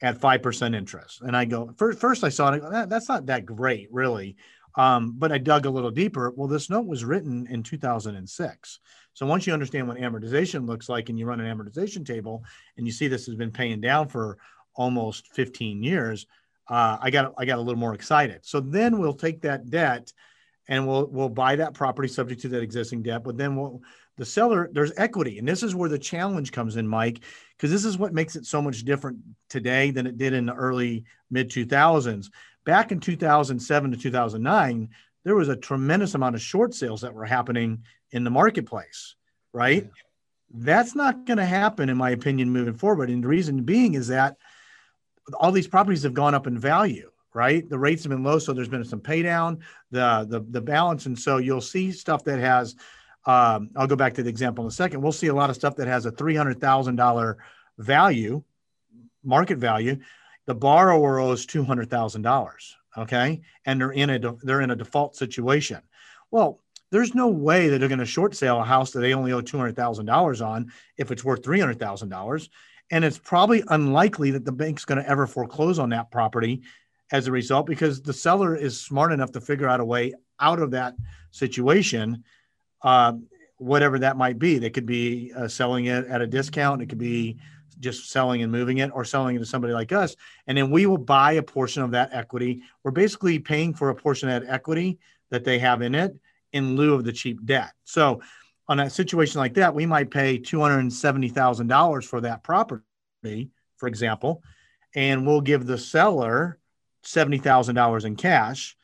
at 0.00 0.20
5% 0.20 0.76
interest. 0.76 1.22
And 1.22 1.36
I 1.36 1.44
go, 1.44 1.72
first, 1.76 1.98
first 1.98 2.24
I 2.24 2.28
saw 2.28 2.52
it, 2.52 2.62
that, 2.70 2.88
that's 2.88 3.08
not 3.08 3.26
that 3.26 3.46
great, 3.46 3.88
really. 3.90 4.36
Um, 4.76 5.14
but 5.16 5.32
I 5.32 5.38
dug 5.38 5.66
a 5.66 5.70
little 5.70 5.90
deeper. 5.90 6.32
Well, 6.36 6.46
this 6.46 6.70
note 6.70 6.86
was 6.86 7.04
written 7.04 7.48
in 7.50 7.62
2006. 7.62 8.80
So 9.12 9.26
once 9.26 9.46
you 9.46 9.52
understand 9.52 9.88
what 9.88 9.96
amortization 9.96 10.68
looks 10.68 10.88
like 10.88 11.08
and 11.08 11.18
you 11.18 11.26
run 11.26 11.40
an 11.40 11.58
amortization 11.58 12.06
table 12.06 12.44
and 12.76 12.86
you 12.86 12.92
see 12.92 13.08
this 13.08 13.26
has 13.26 13.34
been 13.34 13.50
paying 13.50 13.80
down 13.80 14.06
for 14.06 14.38
almost 14.76 15.26
15 15.32 15.82
years, 15.82 16.26
uh, 16.68 16.98
I 17.00 17.10
got 17.10 17.34
I 17.38 17.44
got 17.44 17.58
a 17.58 17.62
little 17.62 17.80
more 17.80 17.94
excited. 17.94 18.44
So 18.44 18.60
then 18.60 18.98
we'll 18.98 19.14
take 19.14 19.40
that 19.42 19.70
debt 19.70 20.12
and 20.68 20.86
we'll 20.86 21.06
we'll 21.06 21.28
buy 21.28 21.56
that 21.56 21.74
property 21.74 22.08
subject 22.08 22.42
to 22.42 22.48
that 22.48 22.62
existing 22.62 23.02
debt, 23.02 23.24
but 23.24 23.36
then 23.36 23.56
we'll 23.56 23.82
the 24.16 24.24
seller 24.24 24.68
there's 24.72 24.92
equity. 24.96 25.38
And 25.38 25.48
this 25.48 25.62
is 25.62 25.74
where 25.74 25.88
the 25.88 25.98
challenge 25.98 26.52
comes 26.52 26.76
in 26.76 26.86
mike 26.86 27.20
because 27.56 27.70
this 27.70 27.84
is 27.84 27.98
what 27.98 28.14
makes 28.14 28.36
it 28.36 28.46
so 28.46 28.60
much 28.60 28.84
different 28.84 29.18
today 29.48 29.90
than 29.90 30.06
it 30.06 30.18
did 30.18 30.32
in 30.32 30.46
the 30.46 30.54
early 30.54 31.04
mid 31.30 31.50
2000s 31.50 32.30
back 32.64 32.92
in 32.92 33.00
2007 33.00 33.90
to 33.92 33.96
2009 33.96 34.88
there 35.24 35.34
was 35.34 35.48
a 35.48 35.56
tremendous 35.56 36.14
amount 36.14 36.34
of 36.34 36.40
short 36.40 36.74
sales 36.74 37.00
that 37.00 37.14
were 37.14 37.24
happening 37.24 37.82
in 38.12 38.24
the 38.24 38.30
marketplace 38.30 39.14
right? 39.52 39.90
That's 40.52 40.94
not 40.94 41.26
going 41.26 41.38
to 41.38 41.44
happen 41.44 41.88
in 41.88 41.96
my 41.96 42.10
opinion 42.10 42.50
moving 42.50 42.74
forward. 42.74 43.10
And 43.10 43.22
the 43.22 43.28
reason 43.28 43.64
being 43.64 43.94
is 43.94 44.08
that 44.08 44.36
all 45.38 45.52
these 45.52 45.68
properties 45.68 46.04
have 46.04 46.14
gone 46.14 46.34
up 46.34 46.46
in 46.46 46.58
value 46.58 47.10
right 47.38 47.68
the 47.70 47.78
rates 47.78 48.02
have 48.02 48.10
been 48.10 48.24
low 48.24 48.38
so 48.38 48.52
there's 48.52 48.68
been 48.68 48.84
some 48.84 49.00
pay 49.00 49.22
down 49.22 49.58
the 49.90 50.26
the, 50.28 50.40
the 50.50 50.60
balance 50.60 51.06
and 51.06 51.18
so 51.18 51.38
you'll 51.38 51.60
see 51.60 51.92
stuff 51.92 52.24
that 52.24 52.40
has 52.40 52.74
um, 53.28 53.68
I'll 53.76 53.86
go 53.86 53.94
back 53.94 54.14
to 54.14 54.22
the 54.22 54.30
example 54.30 54.64
in 54.64 54.68
a 54.68 54.72
second. 54.72 55.02
We'll 55.02 55.12
see 55.12 55.26
a 55.26 55.34
lot 55.34 55.50
of 55.50 55.56
stuff 55.56 55.76
that 55.76 55.86
has 55.86 56.06
a 56.06 56.10
three 56.10 56.34
hundred 56.34 56.62
thousand 56.62 56.96
dollar 56.96 57.36
value, 57.76 58.42
market 59.22 59.58
value. 59.58 59.98
The 60.46 60.54
borrower 60.54 61.18
owes 61.18 61.44
two 61.44 61.62
hundred 61.62 61.90
thousand 61.90 62.22
dollars. 62.22 62.74
Okay, 62.96 63.42
and 63.66 63.78
they're 63.78 63.92
in 63.92 64.08
a 64.08 64.34
they're 64.42 64.62
in 64.62 64.70
a 64.70 64.76
default 64.76 65.14
situation. 65.14 65.82
Well, 66.30 66.60
there's 66.90 67.14
no 67.14 67.28
way 67.28 67.68
that 67.68 67.78
they're 67.78 67.88
going 67.88 67.98
to 67.98 68.06
short 68.06 68.34
sale 68.34 68.60
a 68.60 68.64
house 68.64 68.92
that 68.92 69.00
they 69.00 69.12
only 69.12 69.32
owe 69.32 69.42
two 69.42 69.58
hundred 69.58 69.76
thousand 69.76 70.06
dollars 70.06 70.40
on 70.40 70.72
if 70.96 71.10
it's 71.10 71.22
worth 71.22 71.44
three 71.44 71.60
hundred 71.60 71.78
thousand 71.78 72.08
dollars, 72.08 72.48
and 72.90 73.04
it's 73.04 73.18
probably 73.18 73.62
unlikely 73.68 74.30
that 74.30 74.46
the 74.46 74.52
bank's 74.52 74.86
going 74.86 75.02
to 75.02 75.08
ever 75.08 75.26
foreclose 75.26 75.78
on 75.78 75.90
that 75.90 76.10
property 76.10 76.62
as 77.10 77.26
a 77.26 77.32
result 77.32 77.66
because 77.66 78.02
the 78.02 78.12
seller 78.12 78.54
is 78.54 78.80
smart 78.80 79.12
enough 79.12 79.32
to 79.32 79.40
figure 79.40 79.68
out 79.68 79.80
a 79.80 79.84
way 79.84 80.12
out 80.40 80.60
of 80.60 80.70
that 80.72 80.94
situation 81.30 82.22
uh, 82.82 83.12
whatever 83.58 83.98
that 83.98 84.16
might 84.16 84.38
be. 84.38 84.58
They 84.58 84.70
could 84.70 84.86
be 84.86 85.32
uh, 85.36 85.48
selling 85.48 85.86
it 85.86 86.06
at 86.06 86.22
a 86.22 86.26
discount. 86.26 86.82
It 86.82 86.86
could 86.86 86.98
be 86.98 87.38
just 87.80 88.10
selling 88.10 88.42
and 88.42 88.50
moving 88.50 88.78
it 88.78 88.90
or 88.92 89.04
selling 89.04 89.36
it 89.36 89.40
to 89.40 89.46
somebody 89.46 89.72
like 89.72 89.92
us. 89.92 90.16
And 90.46 90.56
then 90.56 90.70
we 90.70 90.86
will 90.86 90.98
buy 90.98 91.32
a 91.32 91.42
portion 91.42 91.82
of 91.82 91.90
that 91.92 92.10
equity. 92.12 92.62
We're 92.82 92.90
basically 92.90 93.38
paying 93.38 93.74
for 93.74 93.90
a 93.90 93.94
portion 93.94 94.28
of 94.28 94.42
that 94.42 94.52
equity 94.52 94.98
that 95.30 95.44
they 95.44 95.58
have 95.58 95.82
in 95.82 95.94
it 95.94 96.16
in 96.52 96.76
lieu 96.76 96.94
of 96.94 97.04
the 97.04 97.12
cheap 97.12 97.44
debt. 97.44 97.72
So 97.84 98.20
on 98.68 98.80
a 98.80 98.90
situation 98.90 99.38
like 99.38 99.54
that, 99.54 99.74
we 99.74 99.86
might 99.86 100.10
pay 100.10 100.38
$270,000 100.38 102.04
for 102.04 102.20
that 102.22 102.42
property, 102.42 103.50
for 103.76 103.86
example, 103.86 104.42
and 104.94 105.26
we'll 105.26 105.40
give 105.40 105.66
the 105.66 105.78
seller 105.78 106.57
$70,000 107.08 108.04
in 108.04 108.16
cash. 108.16 108.76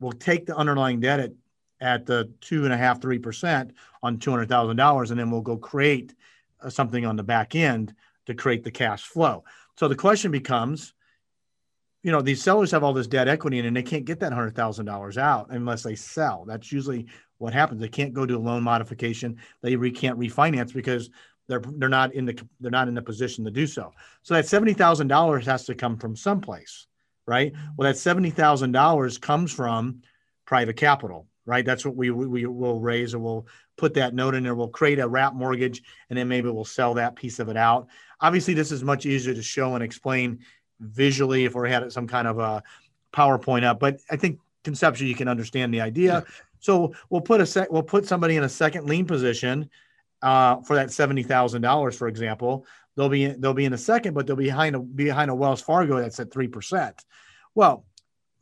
We'll 0.00 0.12
take 0.12 0.46
the 0.46 0.56
underlying 0.56 1.00
debt 1.00 1.20
at 1.20 1.32
at 1.80 2.06
the 2.06 2.30
two 2.40 2.64
and 2.64 2.72
a 2.72 2.76
half, 2.76 3.00
three 3.00 3.18
percent 3.18 3.72
on 4.02 4.18
two 4.18 4.30
hundred 4.30 4.48
thousand 4.48 4.76
dollars, 4.76 5.10
and 5.10 5.18
then 5.18 5.30
we'll 5.30 5.40
go 5.40 5.56
create 5.56 6.14
uh, 6.60 6.68
something 6.68 7.06
on 7.06 7.16
the 7.16 7.22
back 7.22 7.54
end 7.54 7.94
to 8.26 8.34
create 8.34 8.64
the 8.64 8.70
cash 8.70 9.04
flow. 9.04 9.44
So 9.78 9.88
the 9.88 9.96
question 9.96 10.30
becomes, 10.30 10.92
you 12.02 12.12
know, 12.12 12.20
these 12.20 12.42
sellers 12.42 12.70
have 12.72 12.84
all 12.84 12.92
this 12.92 13.06
debt 13.06 13.28
equity 13.28 13.60
and 13.60 13.76
they 13.76 13.82
can't 13.82 14.04
get 14.04 14.20
that 14.20 14.32
hundred 14.32 14.54
thousand 14.54 14.86
dollars 14.86 15.16
out 15.16 15.48
unless 15.50 15.82
they 15.82 15.94
sell. 15.94 16.44
That's 16.46 16.70
usually 16.70 17.06
what 17.38 17.54
happens. 17.54 17.80
They 17.80 17.88
can't 17.88 18.12
go 18.12 18.26
to 18.26 18.36
a 18.36 18.38
loan 18.38 18.62
modification. 18.62 19.38
They 19.62 19.76
re- 19.76 19.90
can't 19.90 20.18
refinance 20.18 20.74
because 20.74 21.10
they're 21.48 21.62
they're 21.76 21.88
not 21.88 22.14
in 22.14 22.26
the 22.26 22.38
they're 22.60 22.70
not 22.70 22.88
in 22.88 22.94
the 22.94 23.02
position 23.02 23.44
to 23.44 23.50
do 23.50 23.66
so. 23.66 23.92
So 24.22 24.34
that 24.34 24.46
seventy 24.46 24.74
thousand 24.74 25.08
dollars 25.08 25.46
has 25.46 25.64
to 25.64 25.74
come 25.74 25.96
from 25.96 26.14
someplace, 26.14 26.86
right? 27.30 27.52
Well, 27.76 27.90
that 27.90 27.96
seventy 27.96 28.30
thousand 28.30 28.72
dollars 28.72 29.16
comes 29.16 29.52
from 29.52 30.02
private 30.44 30.76
capital, 30.76 31.28
right? 31.46 31.64
That's 31.64 31.84
what 31.84 31.94
we, 31.94 32.10
we, 32.10 32.44
will 32.44 32.80
raise, 32.80 33.14
or 33.14 33.20
we'll 33.20 33.46
put 33.78 33.94
that 33.94 34.14
note 34.14 34.34
in 34.34 34.42
there. 34.42 34.56
We'll 34.56 34.66
create 34.66 34.98
a 34.98 35.06
wrap 35.06 35.32
mortgage, 35.32 35.80
and 36.10 36.18
then 36.18 36.26
maybe 36.26 36.50
we'll 36.50 36.64
sell 36.64 36.94
that 36.94 37.14
piece 37.14 37.38
of 37.38 37.48
it 37.48 37.56
out. 37.56 37.86
Obviously, 38.20 38.52
this 38.52 38.72
is 38.72 38.82
much 38.82 39.06
easier 39.06 39.32
to 39.32 39.42
show 39.42 39.76
and 39.76 39.84
explain 39.84 40.40
visually 40.80 41.44
if 41.44 41.54
we 41.54 41.70
had 41.70 41.90
some 41.92 42.08
kind 42.08 42.26
of 42.26 42.40
a 42.40 42.64
PowerPoint 43.12 43.62
up, 43.62 43.78
but 43.78 44.00
I 44.10 44.16
think 44.16 44.40
conceptually 44.64 45.08
you 45.08 45.14
can 45.14 45.28
understand 45.28 45.72
the 45.72 45.80
idea. 45.80 46.24
So 46.58 46.94
we'll 47.10 47.20
put 47.20 47.40
a 47.40 47.46
sec, 47.46 47.70
we'll 47.70 47.84
put 47.84 48.06
somebody 48.06 48.36
in 48.36 48.42
a 48.42 48.48
second 48.48 48.86
lien 48.86 49.06
position 49.06 49.70
uh, 50.20 50.60
for 50.62 50.74
that 50.74 50.90
seventy 50.90 51.22
thousand 51.22 51.62
dollars, 51.62 51.96
for 51.96 52.08
example. 52.08 52.66
They'll 52.96 53.08
be 53.08 53.26
they'll 53.26 53.54
be 53.54 53.64
in 53.64 53.72
a 53.72 53.78
second, 53.78 54.14
but 54.14 54.26
they'll 54.26 54.36
be 54.36 54.44
behind 54.46 54.76
a 54.76 54.80
behind 54.80 55.30
a 55.30 55.34
Wells 55.34 55.62
Fargo 55.62 56.00
that's 56.00 56.20
at 56.20 56.32
three 56.32 56.48
percent. 56.48 57.04
Well, 57.54 57.84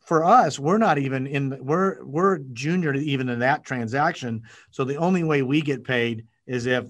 for 0.00 0.24
us, 0.24 0.58
we're 0.58 0.78
not 0.78 0.98
even 0.98 1.26
in 1.26 1.64
we're 1.64 2.02
we're 2.04 2.38
junior 2.38 2.94
even 2.94 3.28
in 3.28 3.40
that 3.40 3.64
transaction. 3.64 4.42
So 4.70 4.84
the 4.84 4.96
only 4.96 5.22
way 5.22 5.42
we 5.42 5.60
get 5.60 5.84
paid 5.84 6.26
is 6.46 6.66
if 6.66 6.86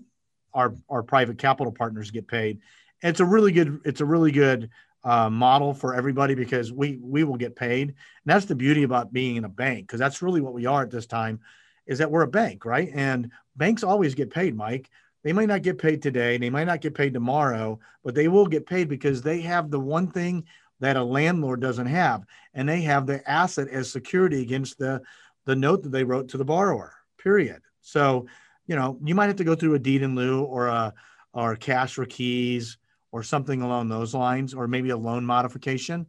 our 0.55 0.75
our 0.89 1.03
private 1.03 1.39
capital 1.39 1.73
partners 1.73 2.11
get 2.11 2.29
paid. 2.29 2.61
It's 3.03 3.21
a 3.21 3.25
really 3.25 3.53
good 3.53 3.81
it's 3.85 4.01
a 4.01 4.05
really 4.05 4.33
good 4.33 4.71
uh, 5.05 5.31
model 5.31 5.75
for 5.75 5.95
everybody 5.95 6.35
because 6.35 6.73
we 6.73 6.99
we 7.01 7.25
will 7.25 7.37
get 7.37 7.57
paid. 7.57 7.89
And 7.89 7.97
that's 8.25 8.47
the 8.47 8.55
beauty 8.55 8.83
about 8.83 9.13
being 9.13 9.37
in 9.37 9.45
a 9.45 9.49
bank 9.49 9.87
because 9.87 10.01
that's 10.01 10.23
really 10.23 10.41
what 10.41 10.55
we 10.55 10.67
are 10.67 10.83
at 10.83 10.91
this 10.91 11.07
time, 11.07 11.41
is 11.87 11.99
that 11.99 12.11
we're 12.11 12.23
a 12.23 12.29
bank, 12.29 12.65
right? 12.65 12.91
And 12.93 13.31
banks 13.57 13.83
always 13.83 14.15
get 14.15 14.31
paid, 14.31 14.57
Mike. 14.57 14.91
They 15.29 15.35
might 15.35 15.49
not 15.49 15.61
get 15.61 15.77
paid 15.77 16.01
today, 16.01 16.39
they 16.39 16.49
might 16.49 16.67
not 16.67 16.81
get 16.81 16.95
paid 16.95 17.13
tomorrow, 17.13 17.79
but 18.03 18.15
they 18.15 18.29
will 18.29 18.47
get 18.47 18.65
paid 18.65 18.89
because 18.89 19.21
they 19.21 19.43
have 19.43 19.71
the 19.71 19.79
one 19.79 20.11
thing 20.11 20.45
that 20.81 20.97
a 20.97 21.05
landlord 21.05 21.61
doesn't 21.61 21.85
have, 21.85 22.25
and 22.55 22.67
they 22.67 22.81
have 22.81 23.07
the 23.07 23.31
asset 23.31 23.69
as 23.69 23.93
security 23.93 24.41
against 24.41 24.79
the 24.79 25.03
the 25.45 25.55
note 25.55 25.83
that 25.83 25.91
they 25.91 26.03
wrote 26.03 26.31
to 26.31 26.39
the 26.39 26.47
borrower. 26.47 26.95
Period. 27.23 27.61
So, 27.83 28.27
you 28.67 28.75
know, 28.75 28.99
you 29.05 29.15
might 29.15 29.27
have 29.27 29.37
to 29.37 29.45
go 29.45 29.55
through 29.55 29.75
a 29.75 29.79
deed 29.79 30.01
in 30.01 30.15
lieu 30.15 30.45
or 30.45 30.69
a 30.69 30.95
or 31.35 31.57
cash 31.57 31.93
for 31.93 32.07
keys 32.07 32.79
or 33.13 33.23
something 33.23 33.61
along 33.61 33.91
those 33.91 34.15
lines, 34.15 34.55
or 34.55 34.67
maybe 34.67 34.89
a 34.89 34.97
loan 34.97 35.27
modification. 35.27 36.07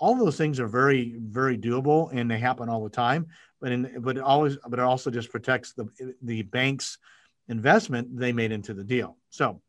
All 0.00 0.16
those 0.16 0.36
things 0.36 0.58
are 0.58 0.66
very, 0.66 1.14
very 1.20 1.56
doable, 1.56 2.12
and 2.12 2.28
they 2.28 2.40
happen 2.40 2.68
all 2.68 2.82
the 2.82 2.90
time. 2.90 3.28
But 3.60 3.70
in, 3.70 4.00
but 4.00 4.16
it 4.16 4.24
always, 4.24 4.58
but 4.68 4.80
it 4.80 4.84
also 4.84 5.08
just 5.12 5.30
protects 5.30 5.72
the 5.72 5.86
the 6.20 6.42
bank's 6.42 6.98
investment 7.48 8.18
they 8.18 8.32
made 8.32 8.52
into 8.52 8.74
the 8.74 8.84
deal. 8.84 9.16
So 9.30 9.60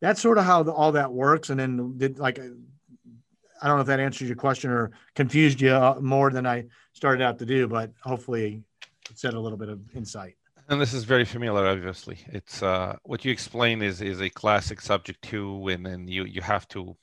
that's 0.00 0.20
sort 0.20 0.38
of 0.38 0.44
how 0.44 0.62
the, 0.62 0.72
all 0.72 0.92
that 0.92 1.12
works. 1.12 1.50
And 1.50 1.58
then 1.58 1.98
did 1.98 2.18
like 2.18 2.38
I 2.38 3.68
don't 3.68 3.76
know 3.76 3.82
if 3.82 3.86
that 3.86 4.00
answers 4.00 4.28
your 4.28 4.36
question 4.36 4.70
or 4.70 4.92
confused 5.14 5.60
you 5.60 5.72
uh, 5.72 5.98
more 6.00 6.30
than 6.30 6.46
I 6.46 6.66
started 6.92 7.24
out 7.24 7.38
to 7.38 7.46
do, 7.46 7.66
but 7.66 7.90
hopefully 8.02 8.62
it 9.10 9.18
said 9.18 9.34
a 9.34 9.40
little 9.40 9.58
bit 9.58 9.68
of 9.68 9.80
insight. 9.94 10.36
And 10.68 10.80
this 10.80 10.92
is 10.92 11.04
very 11.04 11.24
familiar, 11.24 11.66
obviously. 11.66 12.18
It's 12.26 12.62
uh, 12.62 12.96
what 13.04 13.24
you 13.24 13.30
explain 13.30 13.82
is 13.82 14.00
is 14.00 14.20
a 14.20 14.28
classic 14.28 14.80
subject 14.80 15.22
too, 15.22 15.68
and 15.68 15.86
then 15.86 16.08
you 16.08 16.24
you 16.24 16.42
have 16.42 16.66
to 16.68 16.96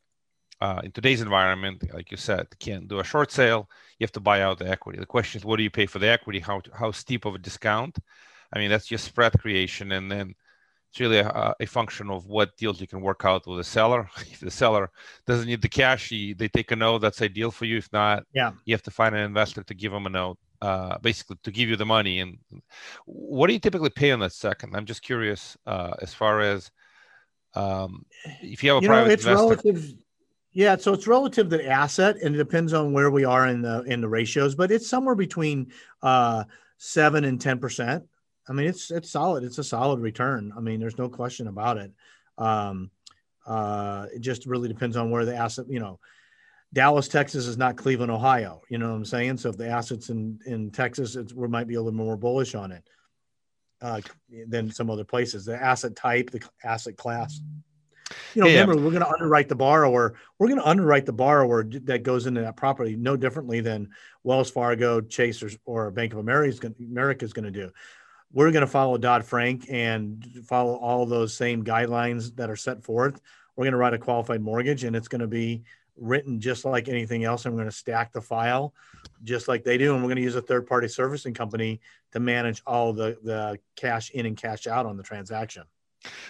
uh, 0.61 0.81
in 0.83 0.91
today's 0.91 1.21
environment, 1.21 1.83
like 1.93 2.11
you 2.11 2.17
said, 2.17 2.47
can't 2.59 2.87
do 2.87 2.99
a 2.99 3.03
short 3.03 3.31
sale. 3.31 3.69
You 3.99 4.05
have 4.05 4.11
to 4.13 4.19
buy 4.19 4.41
out 4.41 4.59
the 4.59 4.69
equity. 4.69 4.99
The 4.99 5.05
question 5.05 5.39
is, 5.39 5.45
what 5.45 5.57
do 5.57 5.63
you 5.63 5.69
pay 5.69 5.85
for 5.85 5.99
the 5.99 6.09
equity? 6.09 6.39
How 6.39 6.61
how 6.73 6.91
steep 6.91 7.25
of 7.25 7.35
a 7.35 7.37
discount? 7.37 7.97
I 8.53 8.59
mean, 8.59 8.69
that's 8.69 8.87
just 8.87 9.05
spread 9.05 9.33
creation, 9.39 9.91
and 9.91 10.11
then 10.11 10.35
it's 10.93 10.99
really 10.99 11.17
a, 11.17 11.55
a, 11.59 11.65
function 11.65 12.11
of 12.11 12.27
what 12.27 12.55
deals 12.55 12.79
you 12.79 12.85
can 12.85 13.01
work 13.01 13.25
out 13.25 13.47
with 13.47 13.57
the 13.57 13.63
seller. 13.63 14.07
If 14.31 14.41
the 14.41 14.51
seller 14.51 14.91
doesn't 15.25 15.47
need 15.47 15.63
the 15.63 15.67
cash, 15.67 16.09
he, 16.09 16.33
they 16.33 16.47
take 16.47 16.69
a 16.69 16.75
note. 16.75 16.99
That's 16.99 17.19
ideal 17.23 17.49
for 17.49 17.65
you. 17.65 17.77
If 17.77 17.91
not, 17.91 18.23
yeah, 18.31 18.51
you 18.65 18.75
have 18.75 18.83
to 18.83 18.91
find 18.91 19.15
an 19.15 19.21
investor 19.21 19.63
to 19.63 19.73
give 19.73 19.91
them 19.91 20.05
a 20.05 20.09
note, 20.09 20.37
uh, 20.61 20.99
basically 20.99 21.37
to 21.43 21.51
give 21.51 21.67
you 21.67 21.77
the 21.77 21.85
money. 21.85 22.19
And 22.19 22.37
what 23.05 23.47
do 23.47 23.53
you 23.53 23.59
typically 23.59 23.89
pay 23.89 24.11
on 24.11 24.19
that 24.19 24.33
second? 24.33 24.75
I'm 24.75 24.85
just 24.85 25.01
curious 25.01 25.57
uh, 25.65 25.95
as 25.99 26.13
far 26.13 26.41
as 26.41 26.69
um, 27.55 28.05
if 28.43 28.63
you 28.63 28.69
have 28.69 28.77
a 28.77 28.81
you 28.83 28.87
private 28.87 29.07
know, 29.07 29.13
it's 29.13 29.25
investor. 29.25 29.47
Relative, 29.47 29.93
yeah, 30.51 30.75
so 30.75 30.93
it's 30.93 31.07
relative 31.07 31.49
to 31.49 31.57
the 31.57 31.67
asset, 31.67 32.17
and 32.21 32.35
it 32.35 32.37
depends 32.37 32.71
on 32.71 32.93
where 32.93 33.09
we 33.09 33.25
are 33.25 33.47
in 33.47 33.63
the 33.63 33.81
in 33.81 33.99
the 33.99 34.09
ratios, 34.09 34.53
but 34.53 34.71
it's 34.71 34.87
somewhere 34.87 35.15
between 35.15 35.71
uh, 36.03 36.43
seven 36.77 37.25
and 37.25 37.41
ten 37.41 37.57
percent. 37.57 38.03
I 38.47 38.53
mean, 38.53 38.67
it's 38.67 38.91
it's 38.91 39.09
solid. 39.09 39.43
It's 39.43 39.57
a 39.57 39.63
solid 39.63 39.99
return. 39.99 40.51
I 40.55 40.59
mean, 40.59 40.79
there's 40.79 40.97
no 40.97 41.09
question 41.09 41.47
about 41.47 41.77
it. 41.77 41.91
Um, 42.37 42.91
uh, 43.45 44.07
it 44.13 44.19
just 44.19 44.45
really 44.45 44.67
depends 44.67 44.97
on 44.97 45.11
where 45.11 45.25
the 45.25 45.35
asset. 45.35 45.65
You 45.69 45.79
know, 45.79 45.99
Dallas, 46.73 47.07
Texas 47.07 47.47
is 47.47 47.57
not 47.57 47.77
Cleveland, 47.77 48.11
Ohio. 48.11 48.61
You 48.69 48.77
know 48.77 48.89
what 48.89 48.95
I'm 48.95 49.05
saying? 49.05 49.37
So 49.37 49.49
if 49.49 49.57
the 49.57 49.69
assets 49.69 50.09
in 50.09 50.39
in 50.45 50.71
Texas, 50.71 51.15
it's, 51.15 51.33
we 51.33 51.47
might 51.47 51.67
be 51.67 51.75
a 51.75 51.81
little 51.81 51.97
more 51.97 52.17
bullish 52.17 52.53
on 52.55 52.71
it 52.71 52.83
uh, 53.81 54.01
than 54.47 54.71
some 54.71 54.89
other 54.89 55.05
places. 55.05 55.45
The 55.45 55.61
asset 55.61 55.95
type, 55.95 56.31
the 56.31 56.41
asset 56.63 56.97
class. 56.97 57.39
You 58.35 58.41
know, 58.41 58.47
yeah. 58.47 58.61
remember 58.61 58.83
we're 58.83 58.91
going 58.91 59.05
to 59.05 59.09
underwrite 59.09 59.47
the 59.47 59.55
borrower. 59.55 60.15
We're 60.37 60.47
going 60.47 60.59
to 60.59 60.67
underwrite 60.67 61.05
the 61.05 61.13
borrower 61.13 61.63
that 61.63 62.03
goes 62.03 62.25
into 62.25 62.41
that 62.41 62.57
property 62.57 62.95
no 62.97 63.15
differently 63.15 63.61
than 63.61 63.89
Wells 64.23 64.51
Fargo, 64.51 64.99
Chase, 64.99 65.41
or, 65.41 65.49
or 65.65 65.91
Bank 65.91 66.11
of 66.11 66.19
America 66.19 66.53
is 67.23 67.33
going 67.33 67.45
to 67.45 67.51
do 67.51 67.71
we're 68.33 68.51
going 68.51 68.61
to 68.61 68.67
follow 68.67 68.97
Dodd 68.97 69.23
Frank 69.23 69.67
and 69.69 70.25
follow 70.45 70.75
all 70.75 71.05
those 71.05 71.35
same 71.35 71.63
guidelines 71.63 72.35
that 72.35 72.49
are 72.49 72.55
set 72.55 72.83
forth. 72.83 73.21
We're 73.55 73.65
going 73.65 73.73
to 73.73 73.77
write 73.77 73.93
a 73.93 73.99
qualified 73.99 74.41
mortgage, 74.41 74.83
and 74.83 74.95
it's 74.95 75.07
going 75.07 75.21
to 75.21 75.27
be 75.27 75.63
written 75.95 76.39
just 76.39 76.65
like 76.65 76.89
anything 76.89 77.23
else. 77.23 77.45
We're 77.45 77.51
going 77.51 77.65
to 77.65 77.71
stack 77.71 78.11
the 78.11 78.21
file 78.21 78.73
just 79.23 79.47
like 79.47 79.63
they 79.63 79.77
do. 79.77 79.93
And 79.93 80.01
we're 80.01 80.07
going 80.07 80.17
to 80.17 80.23
use 80.23 80.35
a 80.35 80.41
third 80.41 80.65
party 80.65 80.87
servicing 80.87 81.35
company 81.35 81.79
to 82.11 82.19
manage 82.19 82.63
all 82.65 82.93
the, 82.93 83.17
the 83.23 83.59
cash 83.75 84.09
in 84.11 84.25
and 84.25 84.35
cash 84.35 84.65
out 84.65 84.87
on 84.87 84.97
the 84.97 85.03
transaction. 85.03 85.63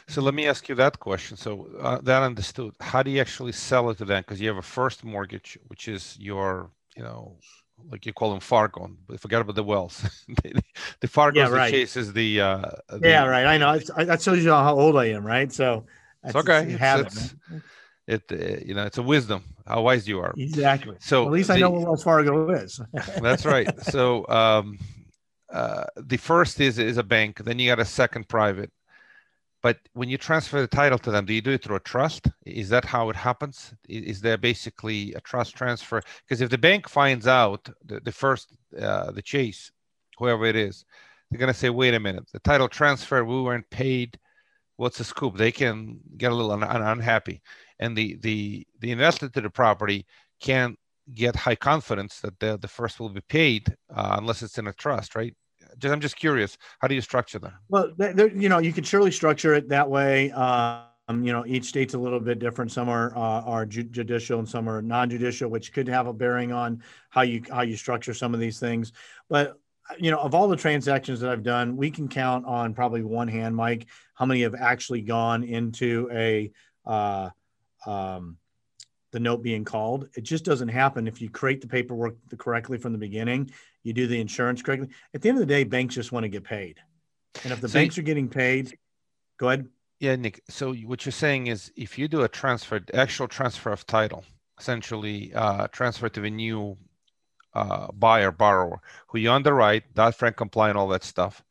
So 0.08 0.22
let 0.22 0.34
me 0.34 0.46
ask 0.48 0.70
you 0.70 0.76
that 0.76 1.00
question. 1.00 1.38
So 1.38 1.70
uh, 1.80 2.00
that 2.02 2.22
understood. 2.22 2.74
How 2.82 3.02
do 3.02 3.10
you 3.10 3.22
actually 3.22 3.54
sell 3.54 3.90
it 3.90 3.98
to 4.00 4.06
them? 4.06 4.22
Because 4.22 4.40
you 4.42 4.50
have 4.50 4.58
a 4.58 4.62
first 4.62 5.04
mortgage, 5.04 5.58
which 5.68 5.88
is 5.88 6.18
your, 6.20 6.70
you 6.96 7.04
know, 7.04 7.38
like 7.90 8.06
you 8.06 8.14
call 8.14 8.32
them 8.32 8.40
Fargo, 8.40 8.90
but 9.08 9.20
forget 9.20 9.42
about 9.42 9.56
the 9.56 9.64
wells. 9.64 10.04
the 11.00 11.08
Fargo 11.08 11.40
yeah, 11.42 11.50
right. 11.50 11.72
the 11.72 11.78
chase 11.80 11.98
is 11.98 12.14
the, 12.14 12.42
uh, 12.42 12.72
the, 12.90 13.10
yeah, 13.10 13.26
right. 13.26 13.46
I 13.46 13.58
know. 13.58 13.80
I, 13.96 14.04
that 14.06 14.22
shows 14.22 14.44
you 14.44 14.52
how 14.52 14.78
old 14.78 14.98
I 14.98 15.06
am, 15.06 15.26
right? 15.26 15.52
So 15.52 15.86
it's 16.24 16.36
okay. 16.36 16.78
It's, 16.80 17.36
it's, 18.08 18.30
it, 18.30 18.32
uh, 18.32 18.66
you 18.66 18.74
know, 18.74 18.86
it's 18.86 18.98
a 18.98 19.04
wisdom 19.04 19.44
how 19.66 19.82
wise 19.82 20.08
you 20.08 20.20
are. 20.20 20.34
Exactly. 20.38 20.98
So 21.00 21.22
well, 21.22 21.30
at 21.30 21.34
least 21.34 21.48
the, 21.48 21.56
I 21.56 21.60
know 21.60 21.70
what 21.70 21.84
Wells 21.84 22.04
Fargo 22.04 22.50
is. 22.50 22.80
that's 23.22 23.46
right. 23.46 23.68
So 23.84 24.28
um, 24.28 24.80
uh, 25.52 25.86
the 25.96 26.18
first 26.18 26.60
is 26.60 26.80
is 26.80 26.98
a 26.98 27.04
bank. 27.04 27.40
Then 27.44 27.60
you 27.60 27.70
got 27.70 27.80
a 27.80 27.86
second 27.86 28.28
private 28.28 28.72
but 29.64 29.80
when 29.94 30.10
you 30.10 30.18
transfer 30.18 30.60
the 30.60 30.68
title 30.68 31.00
to 31.00 31.10
them, 31.10 31.26
do 31.26 31.34
you 31.34 31.42
do 31.42 31.52
it 31.52 31.64
through 31.64 31.78
a 31.78 31.80
trust? 31.80 32.28
Is 32.46 32.68
that 32.70 32.84
how 32.84 33.10
it 33.10 33.16
happens? 33.16 33.74
Is 33.88 34.20
there 34.20 34.38
basically 34.38 35.14
a 35.14 35.22
trust 35.22 35.56
transfer? 35.56 36.02
Because 36.28 36.42
if 36.42 36.50
the 36.50 36.58
bank 36.58 36.90
finds 36.90 37.28
out 37.28 37.70
the, 37.86 38.02
the 38.02 38.12
first, 38.12 38.58
uh, 38.80 39.12
the 39.12 39.22
chase, 39.22 39.72
whoever 40.18 40.46
it 40.46 40.58
is, 40.58 40.84
they're 41.32 41.40
going 41.40 41.52
to 41.52 41.58
say, 41.58 41.70
wait 41.70 41.94
a 41.94 42.00
minute, 42.00 42.26
the 42.34 42.40
title 42.40 42.68
transfer, 42.68 43.24
we 43.24 43.42
weren't 43.42 43.70
paid. 43.70 44.20
What's 44.76 44.98
the 44.98 45.06
scoop? 45.06 45.38
They 45.38 45.54
can 45.54 46.00
get 46.18 46.34
a 46.34 46.36
little 46.36 46.52
un- 46.52 46.64
unhappy. 46.64 47.42
And 47.80 47.98
the, 47.98 48.18
the, 48.18 48.68
the 48.80 48.92
investor 48.92 49.30
to 49.30 49.42
the 49.42 49.50
property 49.50 50.06
can't 50.42 50.78
get 51.14 51.38
high 51.38 51.56
confidence 51.56 52.20
that 52.20 52.38
the, 52.40 52.58
the 52.58 52.68
first 52.68 53.00
will 53.00 53.10
be 53.10 53.22
paid 53.22 53.76
uh, 53.96 54.16
unless 54.20 54.44
it's 54.44 54.58
in 54.58 54.68
a 54.68 54.74
trust, 54.74 55.16
right? 55.16 55.36
Just, 55.78 55.94
I'm 55.94 56.00
just 56.00 56.16
curious, 56.16 56.58
how 56.80 56.88
do 56.88 56.96
you 56.96 57.02
structure 57.02 57.40
them? 57.40 57.54
Well, 57.70 57.92
you 58.00 58.50
know, 58.50 58.60
you 58.60 58.74
could 58.74 58.86
surely 58.86 59.12
structure 59.12 59.54
it 59.54 59.70
that 59.70 59.90
way. 59.90 60.32
Um, 60.32 60.86
you 61.10 61.34
know, 61.34 61.46
each 61.46 61.66
state's 61.66 61.94
a 61.94 61.98
little 61.98 62.20
bit 62.20 62.40
different. 62.40 62.72
Some 62.72 62.88
are 62.90 63.16
uh, 63.16 63.42
are 63.42 63.66
judicial 63.66 64.40
and 64.40 64.48
some 64.48 64.70
are 64.70 64.82
non-judicial, 64.82 65.50
which 65.50 65.74
could 65.74 65.88
have 65.88 66.08
a 66.08 66.14
bearing 66.14 66.52
on 66.52 66.82
how 67.10 67.22
you 67.22 67.44
how 67.52 67.62
you 67.62 67.76
structure 67.76 68.14
some 68.14 68.34
of 68.34 68.40
these 68.40 68.60
things. 68.60 68.94
But 69.30 69.60
you 70.00 70.12
know, 70.12 70.20
of 70.20 70.34
all 70.34 70.48
the 70.48 70.56
transactions 70.56 71.20
that 71.20 71.30
I've 71.30 71.44
done, 71.44 71.76
we 71.76 71.92
can 71.92 72.08
count 72.08 72.46
on 72.46 72.74
probably 72.74 73.04
one 73.04 73.28
hand, 73.28 73.56
Mike, 73.56 73.88
how 74.16 74.26
many 74.26 74.44
have 74.44 74.56
actually 74.56 75.02
gone 75.02 75.44
into 75.44 76.10
a 76.12 76.52
uh, 76.86 77.30
um, 77.86 78.38
the 79.12 79.20
note 79.20 79.44
being 79.44 79.66
called. 79.66 80.10
It 80.16 80.24
just 80.24 80.46
doesn't 80.46 80.70
happen 80.70 81.08
if 81.08 81.22
you 81.22 81.30
create 81.30 81.62
the 81.62 81.68
paperwork 81.68 82.16
correctly 82.38 82.78
from 82.78 82.94
the 82.94 82.98
beginning 82.98 83.52
you 83.84 83.94
do 83.94 84.08
the 84.08 84.20
insurance 84.20 84.62
correctly. 84.62 84.90
At 85.14 85.22
the 85.22 85.30
end 85.30 85.38
of 85.38 85.48
the 85.48 85.54
day, 85.54 85.64
banks 85.64 85.96
just 85.96 86.12
want 86.12 86.24
to 86.24 86.30
get 86.30 86.44
paid. 86.44 86.80
And 87.44 87.52
if 87.54 87.62
the 87.62 87.70
so 87.70 87.74
banks 87.74 87.98
are 87.98 88.04
getting 88.04 88.30
paid, 88.30 88.78
go 89.38 89.50
ahead. 89.50 89.68
Yeah, 90.00 90.16
Nick. 90.16 90.42
So 90.50 90.74
what 90.74 91.06
you're 91.06 91.12
saying 91.12 91.48
is 91.48 91.72
if 91.76 91.98
you 91.98 92.08
do 92.08 92.24
a 92.24 92.28
transfer, 92.28 92.82
actual 92.94 93.28
transfer 93.28 93.72
of 93.72 93.86
title, 93.86 94.24
essentially 94.60 95.34
uh, 95.34 95.68
transfer 95.68 96.10
to 96.10 96.22
the 96.22 96.30
new 96.30 96.78
uh, 97.54 97.88
buyer, 97.92 98.32
borrower, 98.32 98.82
who 99.08 99.20
you 99.20 99.32
underwrite, 99.32 99.94
Dodd-Frank 99.94 100.36
compliant, 100.36 100.78
all 100.78 100.88
that 100.90 101.04
stuff. 101.04 101.44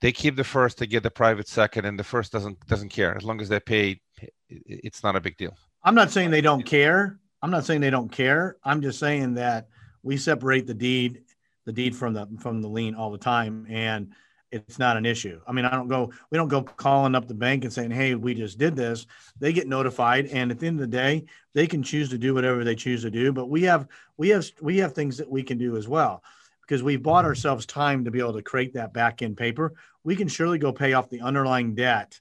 They 0.00 0.12
keep 0.12 0.36
the 0.36 0.44
first, 0.44 0.78
they 0.78 0.86
get 0.86 1.02
the 1.02 1.10
private 1.10 1.48
second, 1.48 1.86
and 1.86 1.98
the 1.98 2.04
first 2.04 2.30
doesn't 2.30 2.66
doesn't 2.66 2.90
care 2.90 3.16
as 3.16 3.24
long 3.24 3.40
as 3.40 3.48
they 3.48 3.60
pay. 3.60 4.00
It's 4.48 5.02
not 5.02 5.16
a 5.16 5.20
big 5.20 5.36
deal. 5.36 5.56
I'm 5.82 5.94
not 5.94 6.10
saying 6.10 6.30
they 6.30 6.42
don't 6.42 6.64
care. 6.64 7.18
I'm 7.40 7.50
not 7.50 7.64
saying 7.64 7.80
they 7.80 7.90
don't 7.90 8.10
care. 8.12 8.56
I'm 8.64 8.82
just 8.82 8.98
saying 8.98 9.34
that 9.34 9.68
we 10.02 10.16
separate 10.16 10.66
the 10.66 10.74
deed, 10.74 11.22
the 11.64 11.72
deed 11.72 11.96
from 11.96 12.14
the 12.14 12.26
from 12.40 12.60
the 12.60 12.68
lien 12.68 12.94
all 12.94 13.10
the 13.10 13.18
time, 13.18 13.66
and 13.68 14.12
it's 14.54 14.78
not 14.78 14.96
an 14.96 15.04
issue. 15.04 15.40
I 15.48 15.52
mean, 15.52 15.64
I 15.64 15.72
don't 15.72 15.88
go, 15.88 16.12
we 16.30 16.38
don't 16.38 16.48
go 16.48 16.62
calling 16.62 17.16
up 17.16 17.26
the 17.26 17.34
bank 17.34 17.64
and 17.64 17.72
saying, 17.72 17.90
hey, 17.90 18.14
we 18.14 18.34
just 18.34 18.56
did 18.56 18.76
this. 18.76 19.04
They 19.40 19.52
get 19.52 19.66
notified, 19.66 20.26
and 20.26 20.52
at 20.52 20.60
the 20.60 20.68
end 20.68 20.76
of 20.76 20.88
the 20.88 20.96
day, 20.96 21.24
they 21.54 21.66
can 21.66 21.82
choose 21.82 22.08
to 22.10 22.18
do 22.18 22.34
whatever 22.34 22.62
they 22.62 22.76
choose 22.76 23.02
to 23.02 23.10
do. 23.10 23.32
But 23.32 23.50
we 23.50 23.62
have 23.62 23.88
we 24.16 24.28
have 24.28 24.48
we 24.60 24.78
have 24.78 24.92
things 24.92 25.16
that 25.16 25.30
we 25.30 25.42
can 25.42 25.58
do 25.58 25.76
as 25.76 25.88
well 25.88 26.22
because 26.60 26.82
we've 26.82 27.02
bought 27.02 27.22
mm-hmm. 27.22 27.30
ourselves 27.30 27.66
time 27.66 28.04
to 28.04 28.10
be 28.10 28.20
able 28.20 28.34
to 28.34 28.42
create 28.42 28.74
that 28.74 28.92
back 28.92 29.22
end 29.22 29.36
paper. 29.36 29.74
We 30.04 30.16
can 30.16 30.28
surely 30.28 30.58
go 30.58 30.72
pay 30.72 30.92
off 30.92 31.10
the 31.10 31.22
underlying 31.22 31.74
debt 31.74 32.20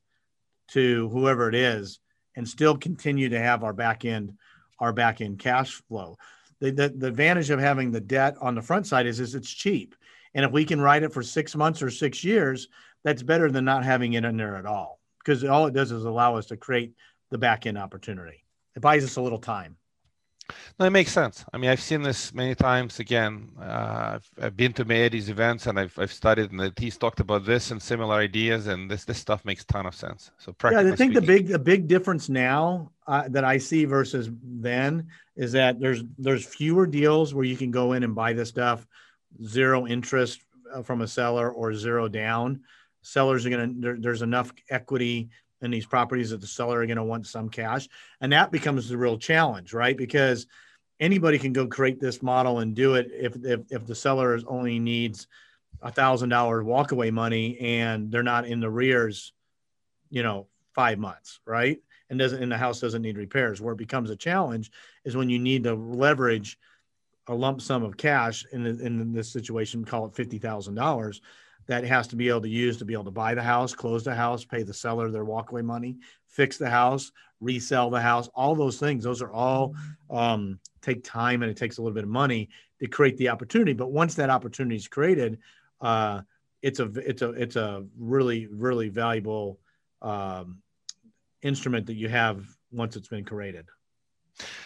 to 0.70 1.10
whoever 1.10 1.50
it 1.50 1.56
is 1.56 2.00
and 2.36 2.48
still 2.48 2.78
continue 2.78 3.30
to 3.30 3.40
have 3.40 3.64
our 3.64 3.74
back 3.74 4.06
end 4.06 4.34
our 4.80 4.92
back 4.92 5.22
end 5.22 5.38
cash 5.40 5.82
flow. 5.88 6.18
The, 6.64 6.72
the, 6.72 6.90
the 6.90 7.08
advantage 7.08 7.50
of 7.50 7.60
having 7.60 7.92
the 7.92 8.00
debt 8.00 8.38
on 8.40 8.56
the 8.56 8.62
front 8.62 8.88
side 8.88 9.06
is, 9.06 9.20
is 9.20 9.36
it's 9.36 9.52
cheap 9.52 9.96
and 10.34 10.46
if 10.46 10.52
we 10.52 10.66
can 10.66 10.82
write 10.82 11.04
it 11.04 11.14
for 11.14 11.22
six 11.22 11.56
months 11.56 11.82
or 11.82 11.90
six 11.90 12.24
years, 12.24 12.68
that's 13.04 13.22
better 13.22 13.52
than 13.52 13.66
not 13.66 13.84
having 13.84 14.14
it 14.14 14.26
in 14.26 14.38
there 14.38 14.56
at 14.56 14.66
all 14.66 15.00
because 15.20 15.44
all 15.44 15.68
it 15.68 15.74
does 15.74 15.92
is 15.92 16.06
allow 16.06 16.36
us 16.36 16.48
to 16.48 16.58
create 16.58 16.94
the 17.32 17.38
back 17.38 17.66
end 17.66 17.78
opportunity. 17.78 18.44
It 18.76 18.82
buys 18.82 19.04
us 19.04 19.18
a 19.18 19.22
little 19.22 19.40
time. 19.40 19.78
No, 20.80 20.86
it 20.86 20.90
makes 20.90 21.12
sense. 21.12 21.46
I 21.54 21.58
mean, 21.58 21.70
I've 21.70 21.82
seen 21.82 22.02
this 22.02 22.34
many 22.34 22.56
times. 22.56 23.00
Again, 23.00 23.50
uh, 23.60 24.16
I've, 24.16 24.32
I've, 24.42 24.58
been 24.58 24.74
to 24.74 24.84
these 24.84 25.30
events 25.30 25.68
and 25.68 25.80
I've, 25.80 25.98
I've 25.98 26.12
studied, 26.12 26.52
and 26.52 26.74
he's 26.78 26.98
talked 26.98 27.20
about 27.20 27.46
this 27.46 27.72
and 27.72 27.82
similar 27.82 28.16
ideas, 28.16 28.68
and 28.68 28.90
this 28.90 29.06
this 29.06 29.18
stuff 29.18 29.46
makes 29.46 29.64
ton 29.66 29.86
of 29.86 29.96
sense. 29.96 30.32
So, 30.38 30.56
yeah, 30.64 30.80
I 30.80 30.84
think 30.84 30.98
speaking, 30.98 31.14
the 31.14 31.22
big 31.22 31.48
the 31.48 31.60
big 31.60 31.88
difference 31.88 32.28
now 32.30 32.92
uh, 33.08 33.28
that 33.30 33.44
I 33.44 33.58
see 33.58 33.86
versus 33.86 34.30
then 34.44 35.08
is 35.36 35.52
that 35.54 35.80
there's 35.80 36.04
there's 36.18 36.46
fewer 36.46 36.86
deals 36.86 37.34
where 37.34 37.46
you 37.46 37.56
can 37.56 37.72
go 37.72 37.94
in 37.94 38.04
and 38.04 38.16
buy 38.16 38.34
this 38.34 38.50
stuff 38.50 38.86
zero 39.46 39.88
interest 39.88 40.42
uh, 40.74 40.82
from 40.82 41.02
a 41.02 41.08
seller 41.08 41.52
or 41.52 41.74
zero 41.74 42.08
down. 42.08 42.62
Sellers 43.02 43.46
are 43.46 43.50
going 43.50 43.76
to, 43.76 43.82
there, 43.82 43.98
there's 44.00 44.22
enough 44.22 44.54
equity 44.70 45.30
in 45.64 45.72
these 45.72 45.86
properties 45.86 46.30
that 46.30 46.42
the 46.42 46.48
seller 46.48 46.82
are 46.82 46.86
going 46.86 46.98
to 46.98 47.04
want 47.04 47.26
some 47.26 47.50
cash. 47.50 47.88
And 48.22 48.32
that 48.34 48.52
becomes 48.52 48.90
the 48.90 48.98
real 48.98 49.18
challenge, 49.18 49.74
right? 49.74 49.98
Because 49.98 50.46
anybody 51.00 51.40
can 51.40 51.54
go 51.54 51.68
create 51.68 52.00
this 52.00 52.22
model 52.22 52.60
and 52.60 52.76
do 52.76 52.96
it 52.96 53.10
if, 53.12 53.36
if, 53.44 53.62
if 53.72 53.86
the 53.86 53.96
seller 53.96 54.38
only 54.48 54.78
needs 54.78 55.28
a 55.82 55.92
thousand 55.92 56.30
dollar 56.30 56.64
walkaway 56.64 57.12
money 57.12 57.58
and 57.60 58.12
they're 58.12 58.24
not 58.24 58.46
in 58.46 58.60
the 58.60 58.70
rears, 58.70 59.34
you 60.10 60.22
know, 60.22 60.48
five 60.76 61.00
months, 61.00 61.40
right? 61.46 61.80
And 62.10 62.20
doesn't, 62.20 62.44
and 62.44 62.52
the 62.52 62.58
house 62.58 62.80
doesn't 62.80 63.02
need 63.02 63.18
repairs. 63.18 63.62
Where 63.62 63.74
it 63.74 63.78
becomes 63.78 64.10
a 64.10 64.16
challenge 64.16 64.72
is 65.04 65.16
when 65.16 65.30
you 65.30 65.40
need 65.40 65.64
to 65.64 65.74
leverage 65.74 66.60
a 67.28 67.34
lump 67.34 67.62
sum 67.62 67.84
of 67.84 67.96
cash 67.96 68.46
in, 68.52 68.66
in 68.66 69.14
this 69.14 69.32
situation, 69.32 69.86
call 69.86 70.06
it 70.06 70.14
$50,000 70.14 71.22
that 71.68 71.84
has 71.84 72.08
to 72.08 72.16
be 72.16 72.30
able 72.30 72.42
to 72.42 72.50
use 72.50 72.78
to 72.78 72.86
be 72.86 72.94
able 72.94 73.06
to 73.06 73.12
buy 73.12 73.34
the 73.34 73.44
house, 73.44 73.74
close 73.74 74.04
the 74.04 74.16
house, 74.16 74.44
pay 74.44 74.64
the 74.64 74.74
seller 74.74 75.10
their 75.10 75.26
walkaway 75.26 75.64
money, 75.64 75.98
fix 76.28 76.58
the 76.58 76.70
house, 76.70 77.12
resell 77.40 77.90
the 77.90 78.02
house, 78.02 78.30
all 78.36 78.56
those 78.56 78.80
things. 78.80 79.04
Those 79.04 79.22
are 79.22 79.32
all 79.32 79.76
um, 80.10 80.60
take 80.82 81.04
time 81.04 81.42
and 81.42 81.52
it 81.52 81.58
takes 81.58 81.78
a 81.78 81.82
little 81.82 81.94
bit 81.94 82.04
of 82.04 82.10
money 82.10 82.50
to 82.80 82.88
create 82.88 83.18
the 83.18 83.30
opportunity. 83.30 83.74
But 83.74 83.92
once 83.92 84.16
that 84.16 84.30
opportunity 84.30 84.76
is 84.76 84.88
created, 84.88 85.40
uh, 85.82 86.22
it's 86.62 86.80
a 86.80 86.86
it's 86.96 87.22
a 87.22 87.30
it's 87.32 87.56
a 87.56 87.86
really 87.98 88.48
really 88.48 88.90
valuable 88.90 89.60
um, 90.02 90.60
instrument 91.42 91.86
that 91.88 91.96
you 91.96 92.10
have 92.10 92.46
once 92.72 92.96
it's 92.96 93.10
been 93.10 93.26
created. 93.26 93.66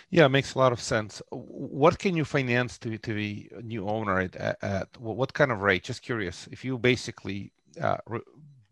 Yeah, 0.10 0.26
it 0.26 0.30
makes 0.30 0.56
a 0.56 0.60
lot 0.60 0.72
of 0.72 0.80
sense. 0.80 1.22
What 1.32 2.00
can 2.00 2.16
you 2.16 2.26
finance 2.26 2.78
to 2.80 2.98
to 2.98 3.14
the 3.14 3.50
new 3.64 3.88
owner 3.88 4.20
at, 4.20 4.36
at 4.64 4.88
what 4.98 5.34
kind 5.34 5.52
of 5.52 5.62
rate? 5.62 5.84
Just 5.84 6.02
curious. 6.02 6.48
If 6.52 6.64
you 6.64 6.78
basically 6.78 7.52
uh, 7.82 7.98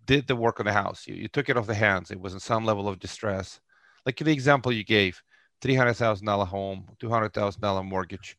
did 0.05 0.27
the 0.27 0.35
work 0.35 0.59
on 0.59 0.65
the 0.65 0.73
house, 0.73 1.05
you, 1.07 1.15
you 1.15 1.27
took 1.27 1.49
it 1.49 1.57
off 1.57 1.67
the 1.67 1.75
hands, 1.75 2.11
it 2.11 2.19
was 2.19 2.33
in 2.33 2.39
some 2.39 2.65
level 2.65 2.87
of 2.87 2.99
distress, 2.99 3.59
like 4.05 4.17
the 4.17 4.31
example 4.31 4.71
you 4.71 4.83
gave, 4.83 5.21
three 5.61 5.75
hundred 5.75 5.95
thousand 5.95 6.25
dollar 6.25 6.45
home, 6.45 6.85
two 6.99 7.09
hundred 7.09 7.33
thousand 7.33 7.61
dollar 7.61 7.83
mortgage, 7.83 8.37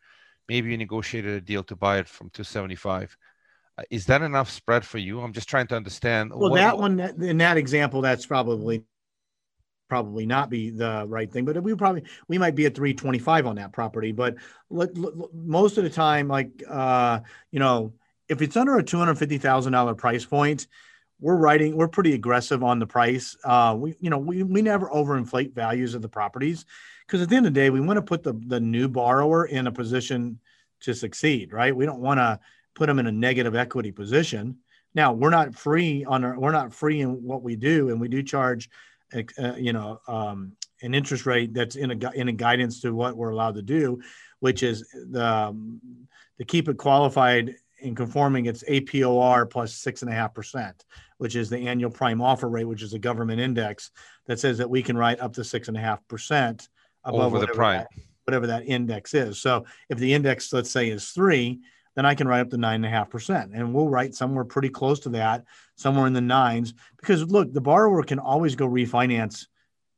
maybe 0.48 0.70
you 0.70 0.78
negotiated 0.78 1.34
a 1.34 1.40
deal 1.40 1.62
to 1.64 1.76
buy 1.76 1.98
it 1.98 2.08
from 2.08 2.30
two 2.30 2.44
seventy 2.44 2.76
five. 2.76 3.16
Uh, 3.78 3.82
is 3.90 4.06
that 4.06 4.22
enough 4.22 4.50
spread 4.50 4.84
for 4.84 4.98
you? 4.98 5.20
I'm 5.20 5.34
just 5.34 5.48
trying 5.48 5.66
to 5.66 5.76
understand. 5.76 6.30
Well, 6.30 6.50
what, 6.50 6.56
that 6.56 6.78
one 6.78 6.98
in 7.00 7.38
that 7.38 7.58
example, 7.58 8.00
that's 8.00 8.24
probably 8.24 8.84
probably 9.88 10.26
not 10.26 10.50
be 10.50 10.70
the 10.70 11.04
right 11.08 11.32
thing 11.32 11.44
but 11.44 11.62
we 11.62 11.74
probably 11.74 12.02
we 12.28 12.38
might 12.38 12.54
be 12.54 12.66
at 12.66 12.74
325 12.74 13.46
on 13.46 13.56
that 13.56 13.72
property 13.72 14.12
but 14.12 14.34
let, 14.70 14.96
let, 14.98 15.14
most 15.32 15.78
of 15.78 15.84
the 15.84 15.90
time 15.90 16.28
like 16.28 16.62
uh 16.68 17.20
you 17.50 17.60
know 17.60 17.92
if 18.28 18.42
it's 18.42 18.56
under 18.56 18.76
a 18.76 18.82
$250000 18.82 19.96
price 19.96 20.24
point 20.24 20.66
we're 21.20 21.36
writing 21.36 21.76
we're 21.76 21.88
pretty 21.88 22.12
aggressive 22.14 22.62
on 22.62 22.78
the 22.78 22.86
price. 22.86 23.36
Uh 23.44 23.76
we 23.78 23.94
you 24.00 24.10
know 24.10 24.18
we, 24.18 24.42
we 24.42 24.62
never 24.62 24.88
overinflate 24.88 25.54
values 25.54 25.94
of 25.94 26.02
the 26.02 26.08
properties 26.08 26.64
because 27.06 27.22
at 27.22 27.28
the 27.28 27.36
end 27.36 27.46
of 27.46 27.54
the 27.54 27.60
day 27.60 27.70
we 27.70 27.80
want 27.80 27.96
to 27.96 28.02
put 28.02 28.22
the 28.22 28.34
the 28.46 28.60
new 28.60 28.88
borrower 28.88 29.46
in 29.46 29.66
a 29.66 29.72
position 29.72 30.38
to 30.80 30.94
succeed 30.94 31.52
right? 31.52 31.74
We 31.74 31.86
don't 31.86 32.00
want 32.00 32.18
to 32.18 32.38
put 32.74 32.86
them 32.86 32.98
in 32.98 33.06
a 33.06 33.12
negative 33.12 33.54
equity 33.54 33.92
position. 33.92 34.58
Now 34.94 35.12
we're 35.12 35.30
not 35.30 35.54
free 35.54 36.04
on 36.04 36.24
our 36.24 36.38
we're 36.38 36.52
not 36.52 36.74
free 36.74 37.00
in 37.00 37.22
what 37.22 37.42
we 37.42 37.56
do 37.56 37.90
and 37.90 38.00
we 38.00 38.08
do 38.08 38.22
charge 38.22 38.68
uh, 39.14 39.54
you 39.56 39.72
know, 39.72 40.00
um, 40.08 40.52
an 40.82 40.94
interest 40.94 41.26
rate 41.26 41.54
that's 41.54 41.76
in 41.76 41.90
a 41.90 42.10
in 42.12 42.28
a 42.28 42.32
guidance 42.32 42.80
to 42.80 42.94
what 42.94 43.16
we're 43.16 43.30
allowed 43.30 43.54
to 43.54 43.62
do, 43.62 44.00
which 44.40 44.62
is 44.62 44.86
the 45.10 45.24
um, 45.24 45.80
to 46.38 46.44
keep 46.44 46.68
it 46.68 46.76
qualified 46.76 47.54
and 47.82 47.96
conforming. 47.96 48.46
It's 48.46 48.64
APOR 48.64 49.48
plus 49.50 49.74
six 49.74 50.02
and 50.02 50.10
a 50.10 50.14
half 50.14 50.34
percent, 50.34 50.84
which 51.18 51.36
is 51.36 51.48
the 51.48 51.58
annual 51.58 51.90
prime 51.90 52.20
offer 52.20 52.48
rate, 52.48 52.64
which 52.64 52.82
is 52.82 52.94
a 52.94 52.98
government 52.98 53.40
index 53.40 53.90
that 54.26 54.38
says 54.38 54.58
that 54.58 54.70
we 54.70 54.82
can 54.82 54.96
write 54.96 55.20
up 55.20 55.32
to 55.34 55.44
six 55.44 55.68
and 55.68 55.76
a 55.76 55.80
half 55.80 56.06
percent 56.08 56.68
above 57.04 57.34
Over 57.34 57.46
the 57.46 57.52
prime. 57.52 57.78
That, 57.78 57.88
whatever 58.24 58.48
that 58.48 58.66
index 58.66 59.14
is. 59.14 59.40
So 59.40 59.64
if 59.88 59.98
the 59.98 60.12
index, 60.12 60.52
let's 60.52 60.70
say, 60.70 60.90
is 60.90 61.10
three, 61.10 61.60
then 61.96 62.06
I 62.06 62.14
can 62.14 62.28
write 62.28 62.40
up 62.40 62.50
to 62.50 62.56
nine 62.56 62.76
and 62.76 62.86
a 62.86 62.90
half 62.90 63.10
percent. 63.10 63.52
And 63.52 63.74
we'll 63.74 63.88
write 63.88 64.14
somewhere 64.14 64.44
pretty 64.44 64.68
close 64.68 65.00
to 65.00 65.08
that, 65.10 65.44
somewhere 65.74 66.06
in 66.06 66.12
the 66.12 66.20
nines, 66.20 66.74
because 66.96 67.24
look, 67.24 67.52
the 67.52 67.60
borrower 67.60 68.04
can 68.04 68.20
always 68.20 68.54
go 68.54 68.68
refinance 68.68 69.46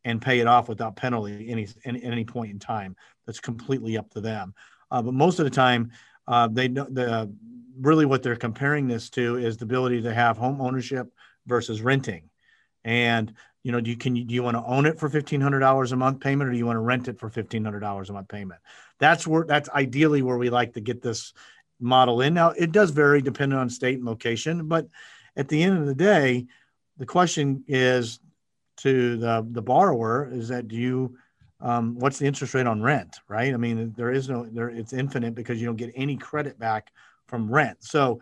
and 0.05 0.23
pay 0.23 0.39
it 0.39 0.47
off 0.47 0.69
without 0.69 0.97
penalty 0.97 1.51
any, 1.51 1.69
at 1.85 2.03
any 2.03 2.25
point 2.25 2.53
in 2.53 2.59
time. 2.59 2.97
That's 3.27 3.41
completely 3.41 3.99
up 3.99 4.09
to 4.15 4.23
them. 4.23 4.55
Uh, 4.91 5.03
but 5.03 5.13
most 5.13 5.39
of 5.39 5.45
the 5.45 5.51
time, 5.51 5.91
uh, 6.27 6.49
they 6.49 6.69
the 6.69 7.31
really 7.81 8.07
what 8.07 8.23
they're 8.23 8.37
comparing 8.37 8.89
this 8.89 9.11
to 9.11 9.37
is 9.37 9.57
the 9.57 9.65
ability 9.65 10.03
to 10.03 10.15
have 10.15 10.39
home 10.39 10.61
ownership 10.61 11.09
versus 11.47 11.83
renting. 11.83 12.31
And 12.85 13.33
you 13.65 13.73
know, 13.73 13.81
do 13.81 13.91
you 13.91 13.97
can 13.97 14.15
do 14.15 14.35
you 14.35 14.43
want 14.43 14.57
to 14.57 14.65
own 14.65 14.87
it 14.87 14.99
for 14.99 15.09
fifteen 15.09 15.41
hundred 15.41 15.61
dollars 15.61 15.93
a 15.93 15.97
month 15.97 16.21
payment, 16.21 16.49
or 16.49 16.53
do 16.53 16.59
you 16.59 16.67
want 16.67 16.77
to 16.77 16.81
rent 16.81 17.09
it 17.09 17.19
for 17.19 17.29
fifteen 17.29 17.65
hundred 17.65 17.81
dollars 17.81 18.09
a 18.09 18.13
month 18.13 18.29
payment? 18.29 18.61
That's 18.99 19.27
where 19.27 19.45
that's 19.45 19.69
ideally 19.71 20.23
where 20.23 20.39
we 20.39 20.49
like 20.49 20.75
to 20.75 20.81
get 20.81 21.03
this 21.03 21.33
model 21.81 22.21
in. 22.21 22.35
Now, 22.35 22.51
it 22.51 22.73
does 22.73 22.91
vary 22.91 23.23
depending 23.23 23.59
on 23.59 23.71
state 23.71 23.97
and 23.97 24.07
location, 24.07 24.69
but 24.69 24.87
at 25.37 25.49
the 25.49 25.63
end 25.63 25.79
of 25.79 25.87
the 25.87 25.95
day, 25.95 26.47
the 26.97 27.07
question 27.07 27.65
is 27.69 28.21
to 28.79 29.17
the, 29.17 29.47
the 29.51 29.63
borrower 29.63 30.29
is 30.31 30.49
that 30.49 30.69
do 30.69 30.77
you, 30.77 31.17
um, 31.61 31.99
what's 31.99 32.19
the 32.19 32.27
interest 32.27 32.55
rate 32.55 32.67
on 32.67 32.83
rent, 32.83 33.19
right? 33.29 33.53
I 33.53 33.57
mean, 33.57 33.93
there 33.97 34.11
is 34.11 34.29
no, 34.29 34.47
there, 34.47 34.69
it's 34.69 34.93
infinite 34.93 35.35
because 35.35 35.61
you 35.61 35.67
don't 35.67 35.77
get 35.77 35.93
any 35.95 36.17
credit 36.17 36.59
back 36.59 36.93
from 37.27 37.51
rent. 37.51 37.79
So 37.85 38.21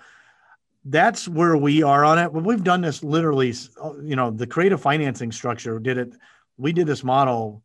that's 0.84 1.28
where 1.28 1.56
we 1.56 1.82
are 1.82 2.04
on 2.04 2.18
it. 2.18 2.32
But 2.32 2.44
we've 2.44 2.64
done 2.64 2.80
this 2.80 3.02
literally, 3.02 3.54
you 4.02 4.16
know, 4.16 4.30
the 4.30 4.46
creative 4.46 4.80
financing 4.80 5.32
structure 5.32 5.78
did 5.78 5.98
it. 5.98 6.12
We 6.58 6.72
did 6.72 6.86
this 6.86 7.04
model 7.04 7.62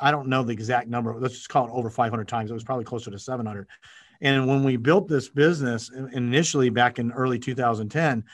I 0.00 0.10
don't 0.10 0.28
know 0.28 0.42
the 0.42 0.52
exact 0.52 0.88
number. 0.88 1.14
Let's 1.18 1.34
just 1.34 1.48
call 1.48 1.66
it 1.66 1.70
over 1.72 1.90
500 1.90 2.28
times. 2.28 2.50
It 2.50 2.54
was 2.54 2.64
probably 2.64 2.84
closer 2.84 3.10
to 3.10 3.18
700. 3.18 3.66
And 4.20 4.46
when 4.46 4.64
we 4.64 4.76
built 4.76 5.08
this 5.08 5.28
business 5.28 5.90
initially 6.12 6.70
back 6.70 6.98
in 6.98 7.12
early 7.12 7.38
2010, 7.38 8.24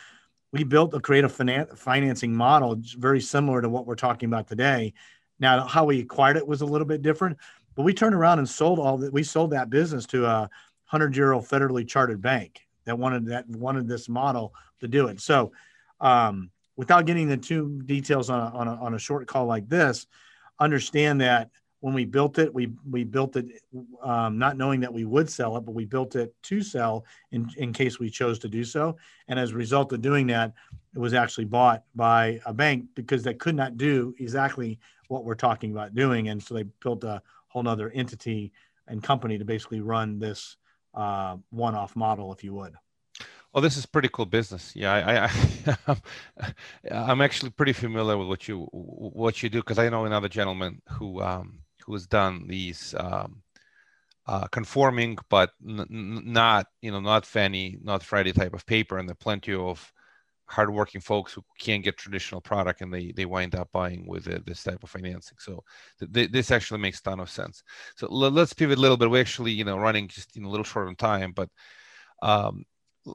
we 0.53 0.65
built 0.65 0.95
a 0.95 1.01
creative 1.01 1.35
finan- 1.35 1.77
financing 1.77 2.35
model 2.35 2.77
very 2.99 3.21
similar 3.21 3.63
to 3.63 3.69
what 3.69 3.87
we're 3.87 3.95
talking 3.95 4.29
about 4.29 4.47
today. 4.47 4.93
Now, 5.39 5.67
how 5.67 5.85
we 5.85 6.01
acquired 6.01 6.37
it 6.37 6.47
was 6.47 6.61
a 6.61 6.67
little 6.67 6.87
bit 6.87 7.03
different, 7.03 7.39
but 7.75 7.83
we 7.83 7.95
turned 7.95 8.15
around 8.15 8.39
and 8.39 8.49
sold 8.49 8.79
all 8.79 8.99
that. 8.99 9.13
We 9.13 9.23
sold 9.23 9.51
that 9.51 9.71
business 9.71 10.07
to 10.07 10.27
a 10.27 10.51
hundred 10.85 11.17
year 11.17 11.33
old 11.33 11.49
federally 11.49 11.89
chartered 11.89 12.21
bank 12.21 12.67
that 12.85 12.99
wanted 12.99 13.27
that 13.27 13.49
wanted 13.49 13.89
this 13.89 14.09
model 14.09 14.55
to 14.81 14.89
do 14.89 15.07
it. 15.07 15.21
So, 15.21 15.53
um, 16.01 16.51
without 16.77 17.07
getting 17.07 17.41
two 17.41 17.83
details 17.87 18.29
on 18.31 18.41
a, 18.41 18.57
on 18.57 18.69
a, 18.69 18.75
on 18.75 18.95
a 18.95 18.99
short 18.99 19.27
call 19.27 19.47
like 19.47 19.69
this, 19.69 20.07
understand 20.59 21.21
that 21.23 21.51
when 21.83 21.95
we 21.95 22.05
built 22.05 22.39
it, 22.39 22.55
we 22.55 22.73
we 22.89 23.03
built 23.03 23.35
it 23.35 23.61
um, 24.05 24.39
not 24.39 24.57
knowing 24.57 24.79
that 24.81 24.93
we 24.93 25.05
would 25.05 25.29
sell 25.29 25.57
it, 25.57 25.63
but 25.63 25.75
we 25.75 25.85
built 25.85 26.15
it 26.15 26.33
to 26.45 26.63
sell 26.63 27.05
in 27.33 27.51
in 27.57 27.73
case 27.73 27.99
we 27.99 28.09
chose 28.09 28.39
to 28.39 28.49
do 28.49 28.63
so. 28.63 28.97
And 29.27 29.37
as 29.37 29.51
a 29.51 29.57
result 29.57 29.93
of 29.93 30.01
doing 30.01 30.29
that, 30.29 30.53
it 30.95 31.01
was 31.01 31.13
actually 31.13 31.47
bought 31.47 31.83
by 31.97 32.41
a 32.47 32.55
bank 32.55 32.85
because 32.95 33.25
they 33.25 33.35
could 33.35 33.57
not 33.57 33.77
do 33.77 34.15
exactly 34.21 34.79
what 35.09 35.25
we're 35.25 35.35
talking 35.35 35.73
about 35.73 35.93
doing, 35.93 36.29
and 36.29 36.41
so 36.41 36.55
they 36.55 36.63
built 36.63 37.03
a 37.03 37.21
whole 37.49 37.67
other 37.67 37.91
entity 37.91 38.53
and 38.87 39.03
company 39.03 39.37
to 39.37 39.45
basically 39.45 39.81
run 39.81 40.21
this 40.21 40.57
uh, 40.95 41.37
one-off 41.51 41.97
model, 41.97 42.33
if 42.33 42.45
you 42.45 42.55
would. 42.55 42.75
Well, 43.53 43.61
this 43.61 43.77
is 43.77 43.87
pretty 43.87 44.09
cool 44.09 44.27
business. 44.27 44.73
Yeah, 44.77 44.93
I, 44.93 45.91
I 45.91 45.97
I'm 46.93 47.21
actually 47.21 47.51
pretty 47.51 47.73
familiar 47.73 48.17
with 48.17 48.29
what 48.29 48.47
you 48.47 48.69
what 48.71 49.43
you 49.43 49.49
do 49.51 49.59
because 49.59 49.81
I 49.81 49.89
know 49.89 50.05
another 50.05 50.29
gentleman 50.29 50.81
who 50.89 51.21
um, 51.21 51.59
who 51.85 51.93
has 51.95 52.07
done 52.07 52.47
these 52.47 52.95
um, 52.99 53.43
uh, 54.27 54.47
conforming, 54.49 55.19
but 55.29 55.51
n- 55.67 55.87
not 56.25 56.67
you 56.81 56.91
know 56.91 57.01
not 57.01 57.27
Fannie 57.27 57.79
not 57.83 58.03
Freddie 58.03 58.33
type 58.33 58.55
of 58.55 58.67
paper, 58.67 58.99
and 58.99 59.09
there 59.09 59.15
are 59.15 59.17
plenty 59.17 59.55
of 59.55 59.93
hardworking 60.47 61.01
folks 61.01 61.33
who 61.33 61.43
can't 61.59 61.83
get 61.83 61.97
traditional 61.97 62.41
product 62.41 62.83
and 62.83 62.93
they 62.93 63.11
they 63.17 63.25
wind 63.25 63.55
up 63.55 63.69
buying 63.73 64.07
with 64.07 64.29
uh, 64.29 64.39
this 64.47 64.63
type 64.63 64.83
of 64.83 64.91
financing. 64.91 65.39
So 65.41 65.65
th- 66.13 66.31
this 66.31 66.51
actually 66.51 66.81
makes 66.81 67.01
a 67.01 67.03
ton 67.05 67.21
of 67.21 67.31
sense. 67.31 67.63
So 67.97 68.07
l- 68.07 68.31
let's 68.31 68.53
pivot 68.53 68.79
a 68.79 68.81
little 68.81 68.97
bit. 68.97 69.11
We're 69.11 69.21
actually 69.21 69.53
you 69.53 69.65
know 69.65 69.79
running 69.79 70.09
just 70.09 70.37
in 70.37 70.45
a 70.45 70.51
little 70.51 70.65
short 70.65 70.89
on 70.89 70.97
time, 70.97 71.33
but 71.33 71.49
um, 72.23 72.65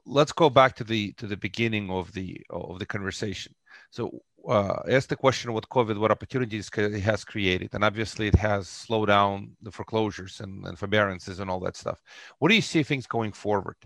let's 0.04 0.32
go 0.32 0.50
back 0.50 0.74
to 0.76 0.84
the 0.84 1.12
to 1.14 1.26
the 1.26 1.36
beginning 1.36 1.90
of 1.90 2.12
the 2.12 2.40
of 2.50 2.78
the 2.78 2.86
conversation. 2.86 3.54
So 3.90 4.20
uh, 4.46 4.82
ask 4.88 5.08
the 5.08 5.16
question 5.16 5.52
what 5.52 5.68
COVID, 5.68 5.98
what 5.98 6.10
opportunities 6.10 6.70
it 6.76 7.00
has 7.00 7.24
created, 7.24 7.70
and 7.74 7.84
obviously 7.84 8.28
it 8.28 8.34
has 8.34 8.68
slowed 8.68 9.08
down 9.08 9.56
the 9.62 9.70
foreclosures 9.70 10.40
and, 10.40 10.64
and 10.66 10.78
forbearances 10.78 11.40
and 11.40 11.50
all 11.50 11.60
that 11.60 11.76
stuff. 11.76 12.02
What 12.38 12.48
do 12.48 12.54
you 12.54 12.62
see 12.62 12.82
things 12.82 13.06
going 13.06 13.32
forward? 13.32 13.76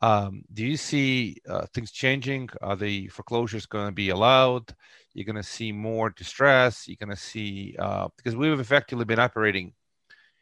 Um, 0.00 0.42
do 0.52 0.64
you 0.64 0.76
see 0.76 1.38
uh, 1.48 1.66
things 1.72 1.90
changing? 1.90 2.50
Are 2.60 2.76
the 2.76 3.08
foreclosures 3.08 3.66
going 3.66 3.86
to 3.86 3.92
be 3.92 4.10
allowed? 4.10 4.74
You're 5.14 5.24
going 5.24 5.36
to 5.36 5.42
see 5.42 5.72
more 5.72 6.10
distress. 6.10 6.86
You're 6.86 6.98
going 7.00 7.16
to 7.16 7.22
see 7.22 7.76
uh, 7.78 8.08
because 8.16 8.36
we've 8.36 8.60
effectively 8.60 9.04
been 9.04 9.18
operating 9.18 9.72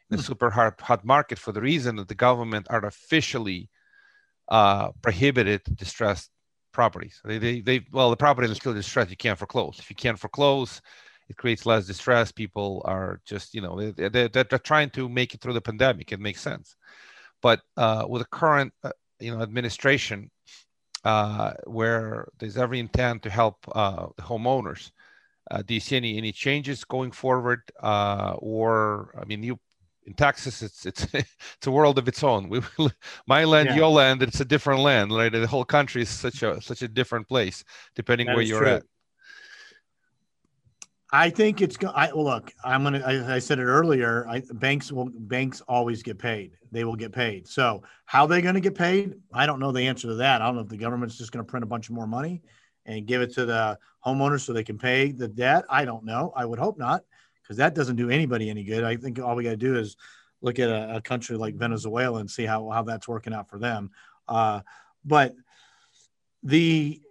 in 0.09 0.15
a 0.15 0.17
hmm. 0.17 0.23
super 0.23 0.49
hot, 0.49 0.81
hot 0.81 1.05
market 1.05 1.39
for 1.39 1.51
the 1.51 1.61
reason 1.61 1.95
that 1.97 2.07
the 2.07 2.15
government 2.15 2.67
artificially 2.69 3.69
uh, 4.49 4.91
prohibited 5.01 5.61
distressed 5.75 6.29
properties. 6.73 7.21
They, 7.23 7.37
they, 7.37 7.61
they, 7.61 7.85
well, 7.91 8.09
the 8.09 8.17
property 8.17 8.51
is 8.51 8.57
still 8.57 8.73
distressed. 8.73 9.11
You 9.11 9.17
can't 9.17 9.39
foreclose. 9.39 9.79
If 9.79 9.89
you 9.89 9.95
can't 9.95 10.19
foreclose, 10.19 10.81
it 11.29 11.37
creates 11.37 11.65
less 11.65 11.87
distress. 11.87 12.31
People 12.31 12.81
are 12.85 13.21
just, 13.25 13.53
you 13.53 13.61
know, 13.61 13.79
they, 13.79 14.09
they, 14.09 14.27
they're, 14.27 14.43
trying 14.43 14.89
to 14.91 15.07
make 15.07 15.33
it 15.33 15.41
through 15.41 15.53
the 15.53 15.61
pandemic. 15.61 16.11
It 16.11 16.19
makes 16.19 16.41
sense. 16.41 16.75
But 17.41 17.61
uh, 17.77 18.05
with 18.09 18.21
the 18.21 18.27
current, 18.27 18.73
uh, 18.83 18.91
you 19.19 19.33
know, 19.33 19.41
administration, 19.41 20.29
uh, 21.05 21.53
where 21.65 22.27
there's 22.39 22.57
every 22.57 22.79
intent 22.79 23.23
to 23.23 23.29
help 23.29 23.57
uh, 23.73 24.07
the 24.15 24.23
homeowners, 24.23 24.91
uh, 25.51 25.61
do 25.61 25.73
you 25.73 25.79
see 25.79 25.97
any 25.97 26.17
any 26.17 26.31
changes 26.31 26.83
going 26.85 27.11
forward? 27.11 27.61
Uh, 27.81 28.35
or 28.37 29.13
I 29.21 29.25
mean, 29.25 29.43
you 29.43 29.59
in 30.05 30.13
Texas, 30.13 30.61
it's 30.61 30.85
it's 30.85 31.03
it's 31.13 31.67
a 31.67 31.71
world 31.71 31.97
of 31.97 32.07
its 32.07 32.23
own. 32.23 32.49
We, 32.49 32.61
my 33.27 33.43
land, 33.43 33.69
yeah. 33.69 33.75
your 33.75 33.89
land, 33.89 34.23
it's 34.23 34.39
a 34.39 34.45
different 34.45 34.81
land. 34.81 35.11
Right, 35.11 35.31
the 35.31 35.47
whole 35.47 35.65
country 35.65 36.01
is 36.01 36.09
such 36.09 36.43
a 36.43 36.61
such 36.61 36.81
a 36.81 36.87
different 36.87 37.27
place 37.27 37.63
depending 37.95 38.27
that 38.27 38.35
where 38.35 38.45
you're 38.45 38.59
true. 38.59 38.69
at. 38.69 38.83
I 41.11 41.29
think 41.29 41.61
it's. 41.61 41.77
I 41.93 42.09
look. 42.11 42.51
I'm 42.63 42.83
gonna. 42.83 42.99
I, 42.99 43.35
I 43.35 43.39
said 43.39 43.59
it 43.59 43.65
earlier. 43.65 44.27
I, 44.27 44.41
banks 44.53 44.91
will. 44.91 45.09
Banks 45.13 45.61
always 45.61 46.01
get 46.01 46.17
paid. 46.17 46.57
They 46.71 46.83
will 46.83 46.95
get 46.95 47.11
paid. 47.11 47.47
So 47.47 47.83
how 48.05 48.25
they 48.25 48.41
going 48.41 48.55
to 48.55 48.61
get 48.61 48.73
paid? 48.73 49.13
I 49.31 49.45
don't 49.45 49.59
know 49.59 49.71
the 49.71 49.87
answer 49.87 50.07
to 50.07 50.15
that. 50.15 50.41
I 50.41 50.45
don't 50.45 50.55
know 50.55 50.61
if 50.61 50.69
the 50.69 50.77
government's 50.77 51.17
just 51.17 51.31
going 51.31 51.45
to 51.45 51.49
print 51.49 51.63
a 51.63 51.67
bunch 51.67 51.87
of 51.87 51.95
more 51.95 52.07
money 52.07 52.41
and 52.87 53.05
give 53.05 53.21
it 53.21 53.31
to 53.35 53.45
the 53.45 53.77
homeowners 54.03 54.41
so 54.41 54.53
they 54.53 54.63
can 54.63 54.79
pay 54.79 55.11
the 55.11 55.27
debt. 55.27 55.65
I 55.69 55.85
don't 55.85 56.03
know. 56.03 56.33
I 56.35 56.45
would 56.45 56.59
hope 56.59 56.79
not 56.79 57.03
because 57.43 57.57
that 57.57 57.75
doesn't 57.75 57.97
do 57.97 58.09
anybody 58.09 58.49
any 58.49 58.63
good. 58.63 58.83
I 58.83 58.95
think 58.95 59.19
all 59.19 59.35
we 59.35 59.43
got 59.43 59.51
to 59.51 59.57
do 59.57 59.77
is 59.77 59.97
look 60.41 60.59
at 60.59 60.69
a, 60.69 60.95
a, 60.97 61.01
country 61.01 61.37
like 61.37 61.55
Venezuela 61.55 62.19
and 62.19 62.29
see 62.29 62.45
how, 62.45 62.69
how 62.69 62.83
that's 62.83 63.07
working 63.07 63.33
out 63.33 63.49
for 63.49 63.59
them. 63.59 63.91
Uh, 64.27 64.61
but 65.05 65.35
the 66.43 67.01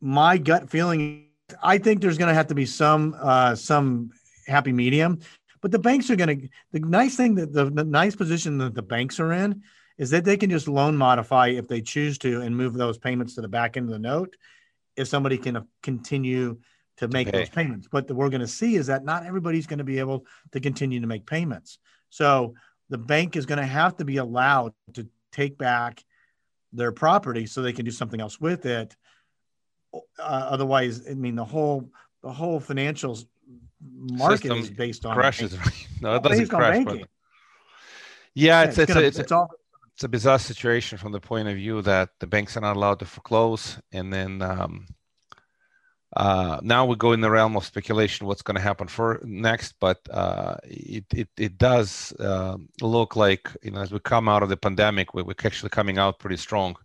my 0.00 0.38
gut 0.38 0.70
feeling, 0.70 1.28
I 1.62 1.78
think 1.78 2.00
there's 2.00 2.18
going 2.18 2.28
to 2.28 2.34
have 2.34 2.48
to 2.48 2.54
be 2.54 2.66
some 2.66 3.16
uh, 3.18 3.54
some 3.54 4.10
happy 4.46 4.72
medium. 4.72 5.20
But 5.60 5.72
the 5.72 5.78
banks 5.78 6.10
are 6.10 6.16
going 6.16 6.40
to. 6.40 6.48
The 6.72 6.80
nice 6.80 7.16
thing 7.16 7.34
that 7.36 7.52
the, 7.52 7.70
the 7.70 7.84
nice 7.84 8.14
position 8.14 8.58
that 8.58 8.74
the 8.74 8.82
banks 8.82 9.18
are 9.18 9.32
in 9.32 9.62
is 9.96 10.10
that 10.10 10.24
they 10.24 10.36
can 10.36 10.50
just 10.50 10.68
loan 10.68 10.96
modify 10.96 11.48
if 11.48 11.68
they 11.68 11.80
choose 11.80 12.18
to 12.18 12.42
and 12.42 12.56
move 12.56 12.74
those 12.74 12.98
payments 12.98 13.34
to 13.34 13.40
the 13.40 13.48
back 13.48 13.76
end 13.76 13.86
of 13.86 13.92
the 13.92 13.98
note. 13.98 14.36
If 14.96 15.08
somebody 15.08 15.38
can 15.38 15.66
continue 15.82 16.58
to 16.98 17.08
make 17.08 17.30
those 17.30 17.48
payments. 17.48 17.88
But 17.90 18.10
we're 18.10 18.30
going 18.30 18.40
to 18.40 18.46
see 18.46 18.76
is 18.76 18.86
that 18.86 19.04
not 19.04 19.26
everybody's 19.26 19.66
going 19.66 19.78
to 19.78 19.84
be 19.84 19.98
able 19.98 20.26
to 20.52 20.60
continue 20.60 21.00
to 21.00 21.06
make 21.06 21.26
payments. 21.26 21.78
So 22.10 22.54
the 22.88 22.98
bank 22.98 23.36
is 23.36 23.46
going 23.46 23.58
to 23.58 23.66
have 23.66 23.96
to 23.96 24.04
be 24.04 24.18
allowed 24.18 24.72
to 24.94 25.08
take 25.32 25.58
back 25.58 26.02
their 26.72 26.92
property 26.92 27.46
so 27.46 27.62
they 27.62 27.72
can 27.72 27.84
do 27.84 27.90
something 27.90 28.20
else 28.20 28.40
with 28.40 28.66
it. 28.66 28.94
Uh, 29.92 30.00
otherwise, 30.18 31.02
I 31.08 31.14
mean, 31.14 31.36
the 31.36 31.44
whole 31.44 31.90
the 32.22 32.32
whole 32.32 32.60
financials 32.60 33.26
market 33.80 34.42
System 34.42 34.58
is 34.58 34.70
based 34.70 35.06
on 35.06 35.14
crashes. 35.14 35.56
no, 36.00 36.16
it 36.16 36.22
doesn't 36.22 36.48
crash. 36.48 36.84
But... 36.84 37.08
Yeah, 38.34 38.62
it's 38.64 38.78
it's, 38.78 38.90
it's, 38.90 38.98
a, 38.98 39.04
it's, 39.04 39.18
it's 39.18 39.32
all 39.32 39.50
it's 39.94 40.04
a 40.04 40.08
bizarre 40.08 40.40
situation 40.40 40.98
from 40.98 41.12
the 41.12 41.20
point 41.20 41.46
of 41.46 41.54
view 41.54 41.80
that 41.82 42.10
the 42.18 42.26
banks 42.26 42.56
are 42.56 42.60
not 42.60 42.76
allowed 42.76 42.98
to 42.98 43.04
foreclose, 43.04 43.78
and 43.92 44.12
then 44.12 44.42
um, 44.42 44.86
uh, 46.16 46.60
now 46.62 46.86
we 46.86 46.94
go 46.94 47.12
in 47.12 47.20
the 47.20 47.30
realm 47.30 47.56
of 47.56 47.64
speculation 47.64 48.26
what's 48.26 48.42
going 48.42 48.54
to 48.54 48.60
happen 48.60 48.86
for 48.86 49.20
next, 49.24 49.74
but 49.80 49.98
uh, 50.10 50.56
it, 50.64 51.04
it, 51.12 51.28
it 51.36 51.58
does 51.58 52.12
uh, 52.20 52.56
look 52.80 53.16
like 53.16 53.50
you 53.62 53.72
know 53.72 53.80
as 53.80 53.90
we 53.90 53.98
come 53.98 54.28
out 54.28 54.42
of 54.42 54.48
the 54.48 54.56
pandemic, 54.56 55.12
we're, 55.12 55.24
we're 55.24 55.34
actually 55.44 55.70
coming 55.70 55.98
out 55.98 56.20
pretty 56.20 56.36
strong 56.36 56.76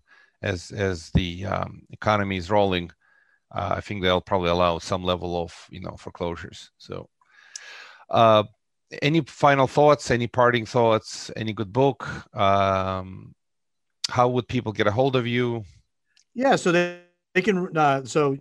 as 0.41 0.71
as 0.71 1.11
the 1.11 1.45
um, 1.45 1.83
economy 1.91 2.37
is 2.37 2.49
rolling. 2.49 2.89
Uh, 3.51 3.75
I 3.77 3.81
think 3.81 4.01
they'll 4.01 4.21
probably 4.21 4.49
allow 4.49 4.79
some 4.79 5.03
level 5.03 5.41
of 5.41 5.53
you 5.69 5.81
know 5.81 5.95
foreclosures. 5.97 6.71
So, 6.79 7.07
uh, 8.09 8.43
any 9.01 9.21
final 9.21 9.67
thoughts? 9.67 10.09
Any 10.09 10.27
parting 10.27 10.65
thoughts? 10.65 11.29
Any 11.35 11.53
good 11.53 11.71
book? 11.71 12.07
Um, 12.35 13.35
how 14.09 14.27
would 14.29 14.47
people 14.47 14.71
get 14.71 14.87
a 14.87 14.91
hold 14.91 15.15
of 15.15 15.27
you? 15.27 15.65
Yeah, 16.33 16.55
so 16.55 16.71
they 16.71 16.99
they 17.33 17.41
can 17.41 17.77
uh, 17.77 18.03
so 18.05 18.37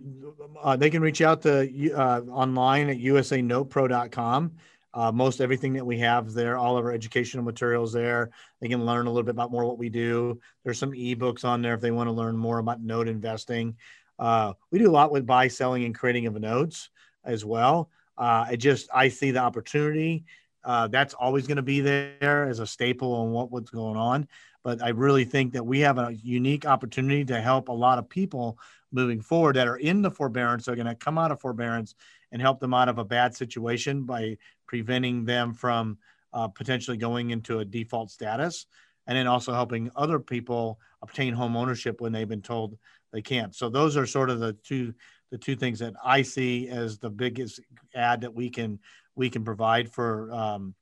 uh, 0.61 0.75
they 0.75 0.89
can 0.89 1.01
reach 1.01 1.21
out 1.21 1.41
to 1.43 1.91
uh, 1.93 2.21
online 2.29 2.89
at 2.89 2.97
usanotepro.com. 2.97 4.51
Uh, 4.91 5.11
most 5.11 5.39
everything 5.39 5.73
that 5.73 5.85
we 5.85 5.99
have 5.99 6.33
there, 6.33 6.57
all 6.57 6.75
of 6.75 6.83
our 6.83 6.91
educational 6.91 7.43
materials 7.43 7.93
there. 7.93 8.31
They 8.59 8.67
can 8.67 8.85
learn 8.85 9.05
a 9.05 9.09
little 9.11 9.23
bit 9.23 9.35
about 9.35 9.51
more 9.51 9.63
what 9.63 9.77
we 9.77 9.89
do. 9.89 10.41
There's 10.63 10.79
some 10.79 10.91
ebooks 10.93 11.45
on 11.45 11.61
there 11.61 11.75
if 11.75 11.81
they 11.81 11.91
want 11.91 12.07
to 12.07 12.11
learn 12.11 12.35
more 12.35 12.57
about 12.57 12.81
note 12.81 13.07
investing. 13.07 13.77
Uh, 14.17 14.53
we 14.71 14.79
do 14.79 14.89
a 14.89 14.91
lot 14.91 15.11
with 15.11 15.27
buy, 15.27 15.47
selling, 15.47 15.85
and 15.85 15.93
creating 15.93 16.25
of 16.25 16.33
notes 16.39 16.89
as 17.23 17.45
well. 17.45 17.91
Uh, 18.17 18.45
I 18.49 18.55
just 18.55 18.89
I 18.93 19.09
see 19.09 19.31
the 19.31 19.39
opportunity. 19.39 20.25
Uh, 20.63 20.87
that's 20.87 21.13
always 21.13 21.47
going 21.47 21.57
to 21.57 21.61
be 21.61 21.81
there 21.81 22.47
as 22.49 22.59
a 22.59 22.67
staple 22.67 23.13
on 23.13 23.31
what, 23.31 23.51
what's 23.51 23.69
going 23.69 23.95
on. 23.95 24.27
But 24.63 24.81
I 24.81 24.89
really 24.89 25.25
think 25.25 25.53
that 25.53 25.65
we 25.65 25.79
have 25.81 25.97
a 25.97 26.15
unique 26.21 26.65
opportunity 26.65 27.25
to 27.25 27.41
help 27.41 27.69
a 27.69 27.73
lot 27.73 27.97
of 27.97 28.09
people 28.09 28.57
moving 28.91 29.21
forward 29.21 29.55
that 29.55 29.67
are 29.67 29.77
in 29.77 30.01
the 30.01 30.11
forbearance 30.11 30.67
are 30.67 30.75
going 30.75 30.87
to 30.87 30.95
come 30.95 31.17
out 31.17 31.31
of 31.31 31.39
forbearance 31.39 31.95
and 32.31 32.41
help 32.41 32.59
them 32.59 32.73
out 32.73 32.89
of 32.89 32.97
a 32.97 33.05
bad 33.05 33.35
situation 33.35 34.03
by 34.03 34.37
preventing 34.67 35.25
them 35.25 35.53
from 35.53 35.97
uh, 36.33 36.47
potentially 36.47 36.97
going 36.97 37.29
into 37.29 37.59
a 37.59 37.65
default 37.65 38.11
status 38.11 38.65
and 39.07 39.17
then 39.17 39.27
also 39.27 39.53
helping 39.53 39.89
other 39.95 40.19
people 40.19 40.79
obtain 41.01 41.33
home 41.33 41.55
ownership 41.55 42.01
when 42.01 42.11
they've 42.11 42.29
been 42.29 42.41
told 42.41 42.77
they 43.11 43.21
can't. 43.21 43.55
So 43.55 43.69
those 43.69 43.97
are 43.97 44.05
sort 44.05 44.29
of 44.29 44.39
the 44.39 44.53
two 44.53 44.93
the 45.31 45.37
two 45.37 45.55
things 45.55 45.79
that 45.79 45.93
i 46.03 46.21
see 46.21 46.67
as 46.69 46.97
the 46.97 47.09
biggest 47.09 47.59
ad 47.95 48.21
that 48.21 48.33
we 48.33 48.49
can 48.49 48.79
we 49.15 49.29
can 49.29 49.43
provide 49.43 49.91
for 49.91 50.31
um, 50.31 50.73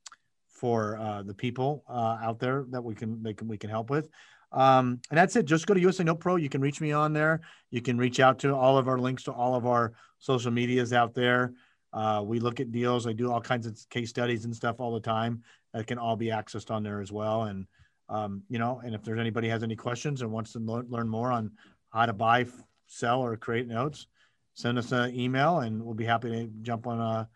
for 0.58 0.98
uh, 0.98 1.22
the 1.22 1.34
people 1.34 1.84
uh, 1.88 2.18
out 2.22 2.38
there 2.38 2.64
that 2.70 2.82
we 2.82 2.94
can, 2.94 3.22
they 3.22 3.32
can 3.32 3.48
we 3.48 3.56
can 3.56 3.70
help 3.70 3.90
with 3.90 4.08
um, 4.52 5.00
and 5.10 5.18
that's 5.18 5.36
it. 5.36 5.44
Just 5.44 5.66
go 5.66 5.74
to 5.74 5.80
USA 5.80 6.04
Note 6.04 6.20
Pro. 6.20 6.36
You 6.36 6.48
can 6.48 6.60
reach 6.60 6.80
me 6.80 6.92
on 6.92 7.12
there. 7.12 7.40
You 7.70 7.82
can 7.82 7.98
reach 7.98 8.20
out 8.20 8.38
to 8.40 8.54
all 8.54 8.78
of 8.78 8.88
our 8.88 8.98
links 8.98 9.24
to 9.24 9.32
all 9.32 9.54
of 9.54 9.66
our 9.66 9.92
social 10.18 10.50
medias 10.50 10.92
out 10.92 11.14
there. 11.14 11.52
Uh, 11.92 12.22
we 12.24 12.40
look 12.40 12.60
at 12.60 12.72
deals. 12.72 13.06
I 13.06 13.12
do 13.12 13.30
all 13.30 13.40
kinds 13.40 13.66
of 13.66 13.78
case 13.90 14.10
studies 14.10 14.44
and 14.44 14.54
stuff 14.54 14.80
all 14.80 14.92
the 14.92 15.00
time 15.00 15.42
that 15.72 15.86
can 15.86 15.98
all 15.98 16.16
be 16.16 16.26
accessed 16.26 16.70
on 16.70 16.82
there 16.82 17.00
as 17.00 17.12
well. 17.12 17.44
And 17.44 17.66
um, 18.08 18.42
you 18.48 18.58
know, 18.58 18.80
and 18.82 18.94
if 18.94 19.02
there's 19.02 19.20
anybody 19.20 19.48
has 19.48 19.62
any 19.62 19.76
questions 19.76 20.22
and 20.22 20.32
wants 20.32 20.52
to 20.52 20.58
learn 20.60 21.08
more 21.08 21.30
on 21.30 21.50
how 21.90 22.06
to 22.06 22.14
buy, 22.14 22.46
sell, 22.86 23.20
or 23.20 23.36
create 23.36 23.66
notes, 23.66 24.06
send 24.54 24.78
us 24.78 24.92
an 24.92 25.14
email 25.14 25.60
and 25.60 25.82
we'll 25.82 25.94
be 25.94 26.06
happy 26.06 26.30
to 26.30 26.50
jump 26.62 26.86
on 26.86 27.00
a 27.00 27.28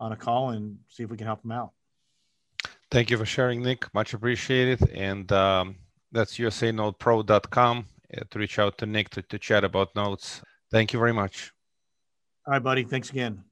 on 0.00 0.12
a 0.12 0.16
call 0.16 0.50
and 0.50 0.78
see 0.88 1.04
if 1.04 1.10
we 1.10 1.16
can 1.16 1.26
help 1.26 1.42
them 1.42 1.52
out. 1.52 1.72
Thank 2.90 3.10
you 3.10 3.18
for 3.18 3.26
sharing, 3.26 3.62
Nick. 3.62 3.92
Much 3.94 4.14
appreciated. 4.14 4.88
And 4.90 5.30
um, 5.32 5.76
that's 6.12 6.38
usanotepro.com 6.38 7.86
uh, 8.16 8.20
to 8.30 8.38
reach 8.38 8.58
out 8.58 8.78
to 8.78 8.86
Nick 8.86 9.10
to, 9.10 9.22
to 9.22 9.38
chat 9.38 9.64
about 9.64 9.94
notes. 9.96 10.42
Thank 10.70 10.92
you 10.92 10.98
very 10.98 11.12
much. 11.12 11.52
All 12.46 12.52
right, 12.52 12.62
buddy. 12.62 12.84
Thanks 12.84 13.10
again. 13.10 13.44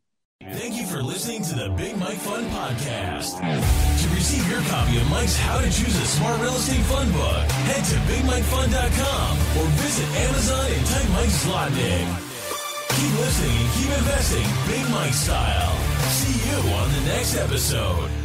Thank 0.42 0.76
you 0.76 0.86
for 0.86 1.02
listening 1.02 1.42
to 1.44 1.54
the 1.54 1.70
Big 1.70 1.96
Mike 1.96 2.18
Fund 2.18 2.46
Podcast. 2.50 3.40
To 3.40 4.08
receive 4.14 4.48
your 4.50 4.60
copy 4.68 4.98
of 4.98 5.08
Mike's 5.08 5.36
How 5.36 5.58
to 5.58 5.64
Choose 5.64 5.96
a 5.96 6.06
Smart 6.06 6.40
Real 6.40 6.54
Estate 6.54 6.84
Fund 6.84 7.10
book, 7.12 7.50
head 7.64 7.82
to 7.82 7.96
BigMikeFund.com 8.12 9.38
or 9.58 9.66
visit 9.80 10.08
Amazon 10.28 10.70
and 10.70 10.86
type 10.86 11.08
Mike 11.10 11.32
Zlotnik. 11.32 12.06
Keep 12.94 13.18
listening 13.18 13.56
and 13.56 13.72
keep 13.72 13.98
investing 13.98 14.46
Big 14.68 14.90
Mike 14.90 15.14
style. 15.14 15.74
See 16.10 16.50
you 16.50 16.74
on 16.74 16.92
the 16.92 17.00
next 17.08 17.36
episode. 17.36 18.23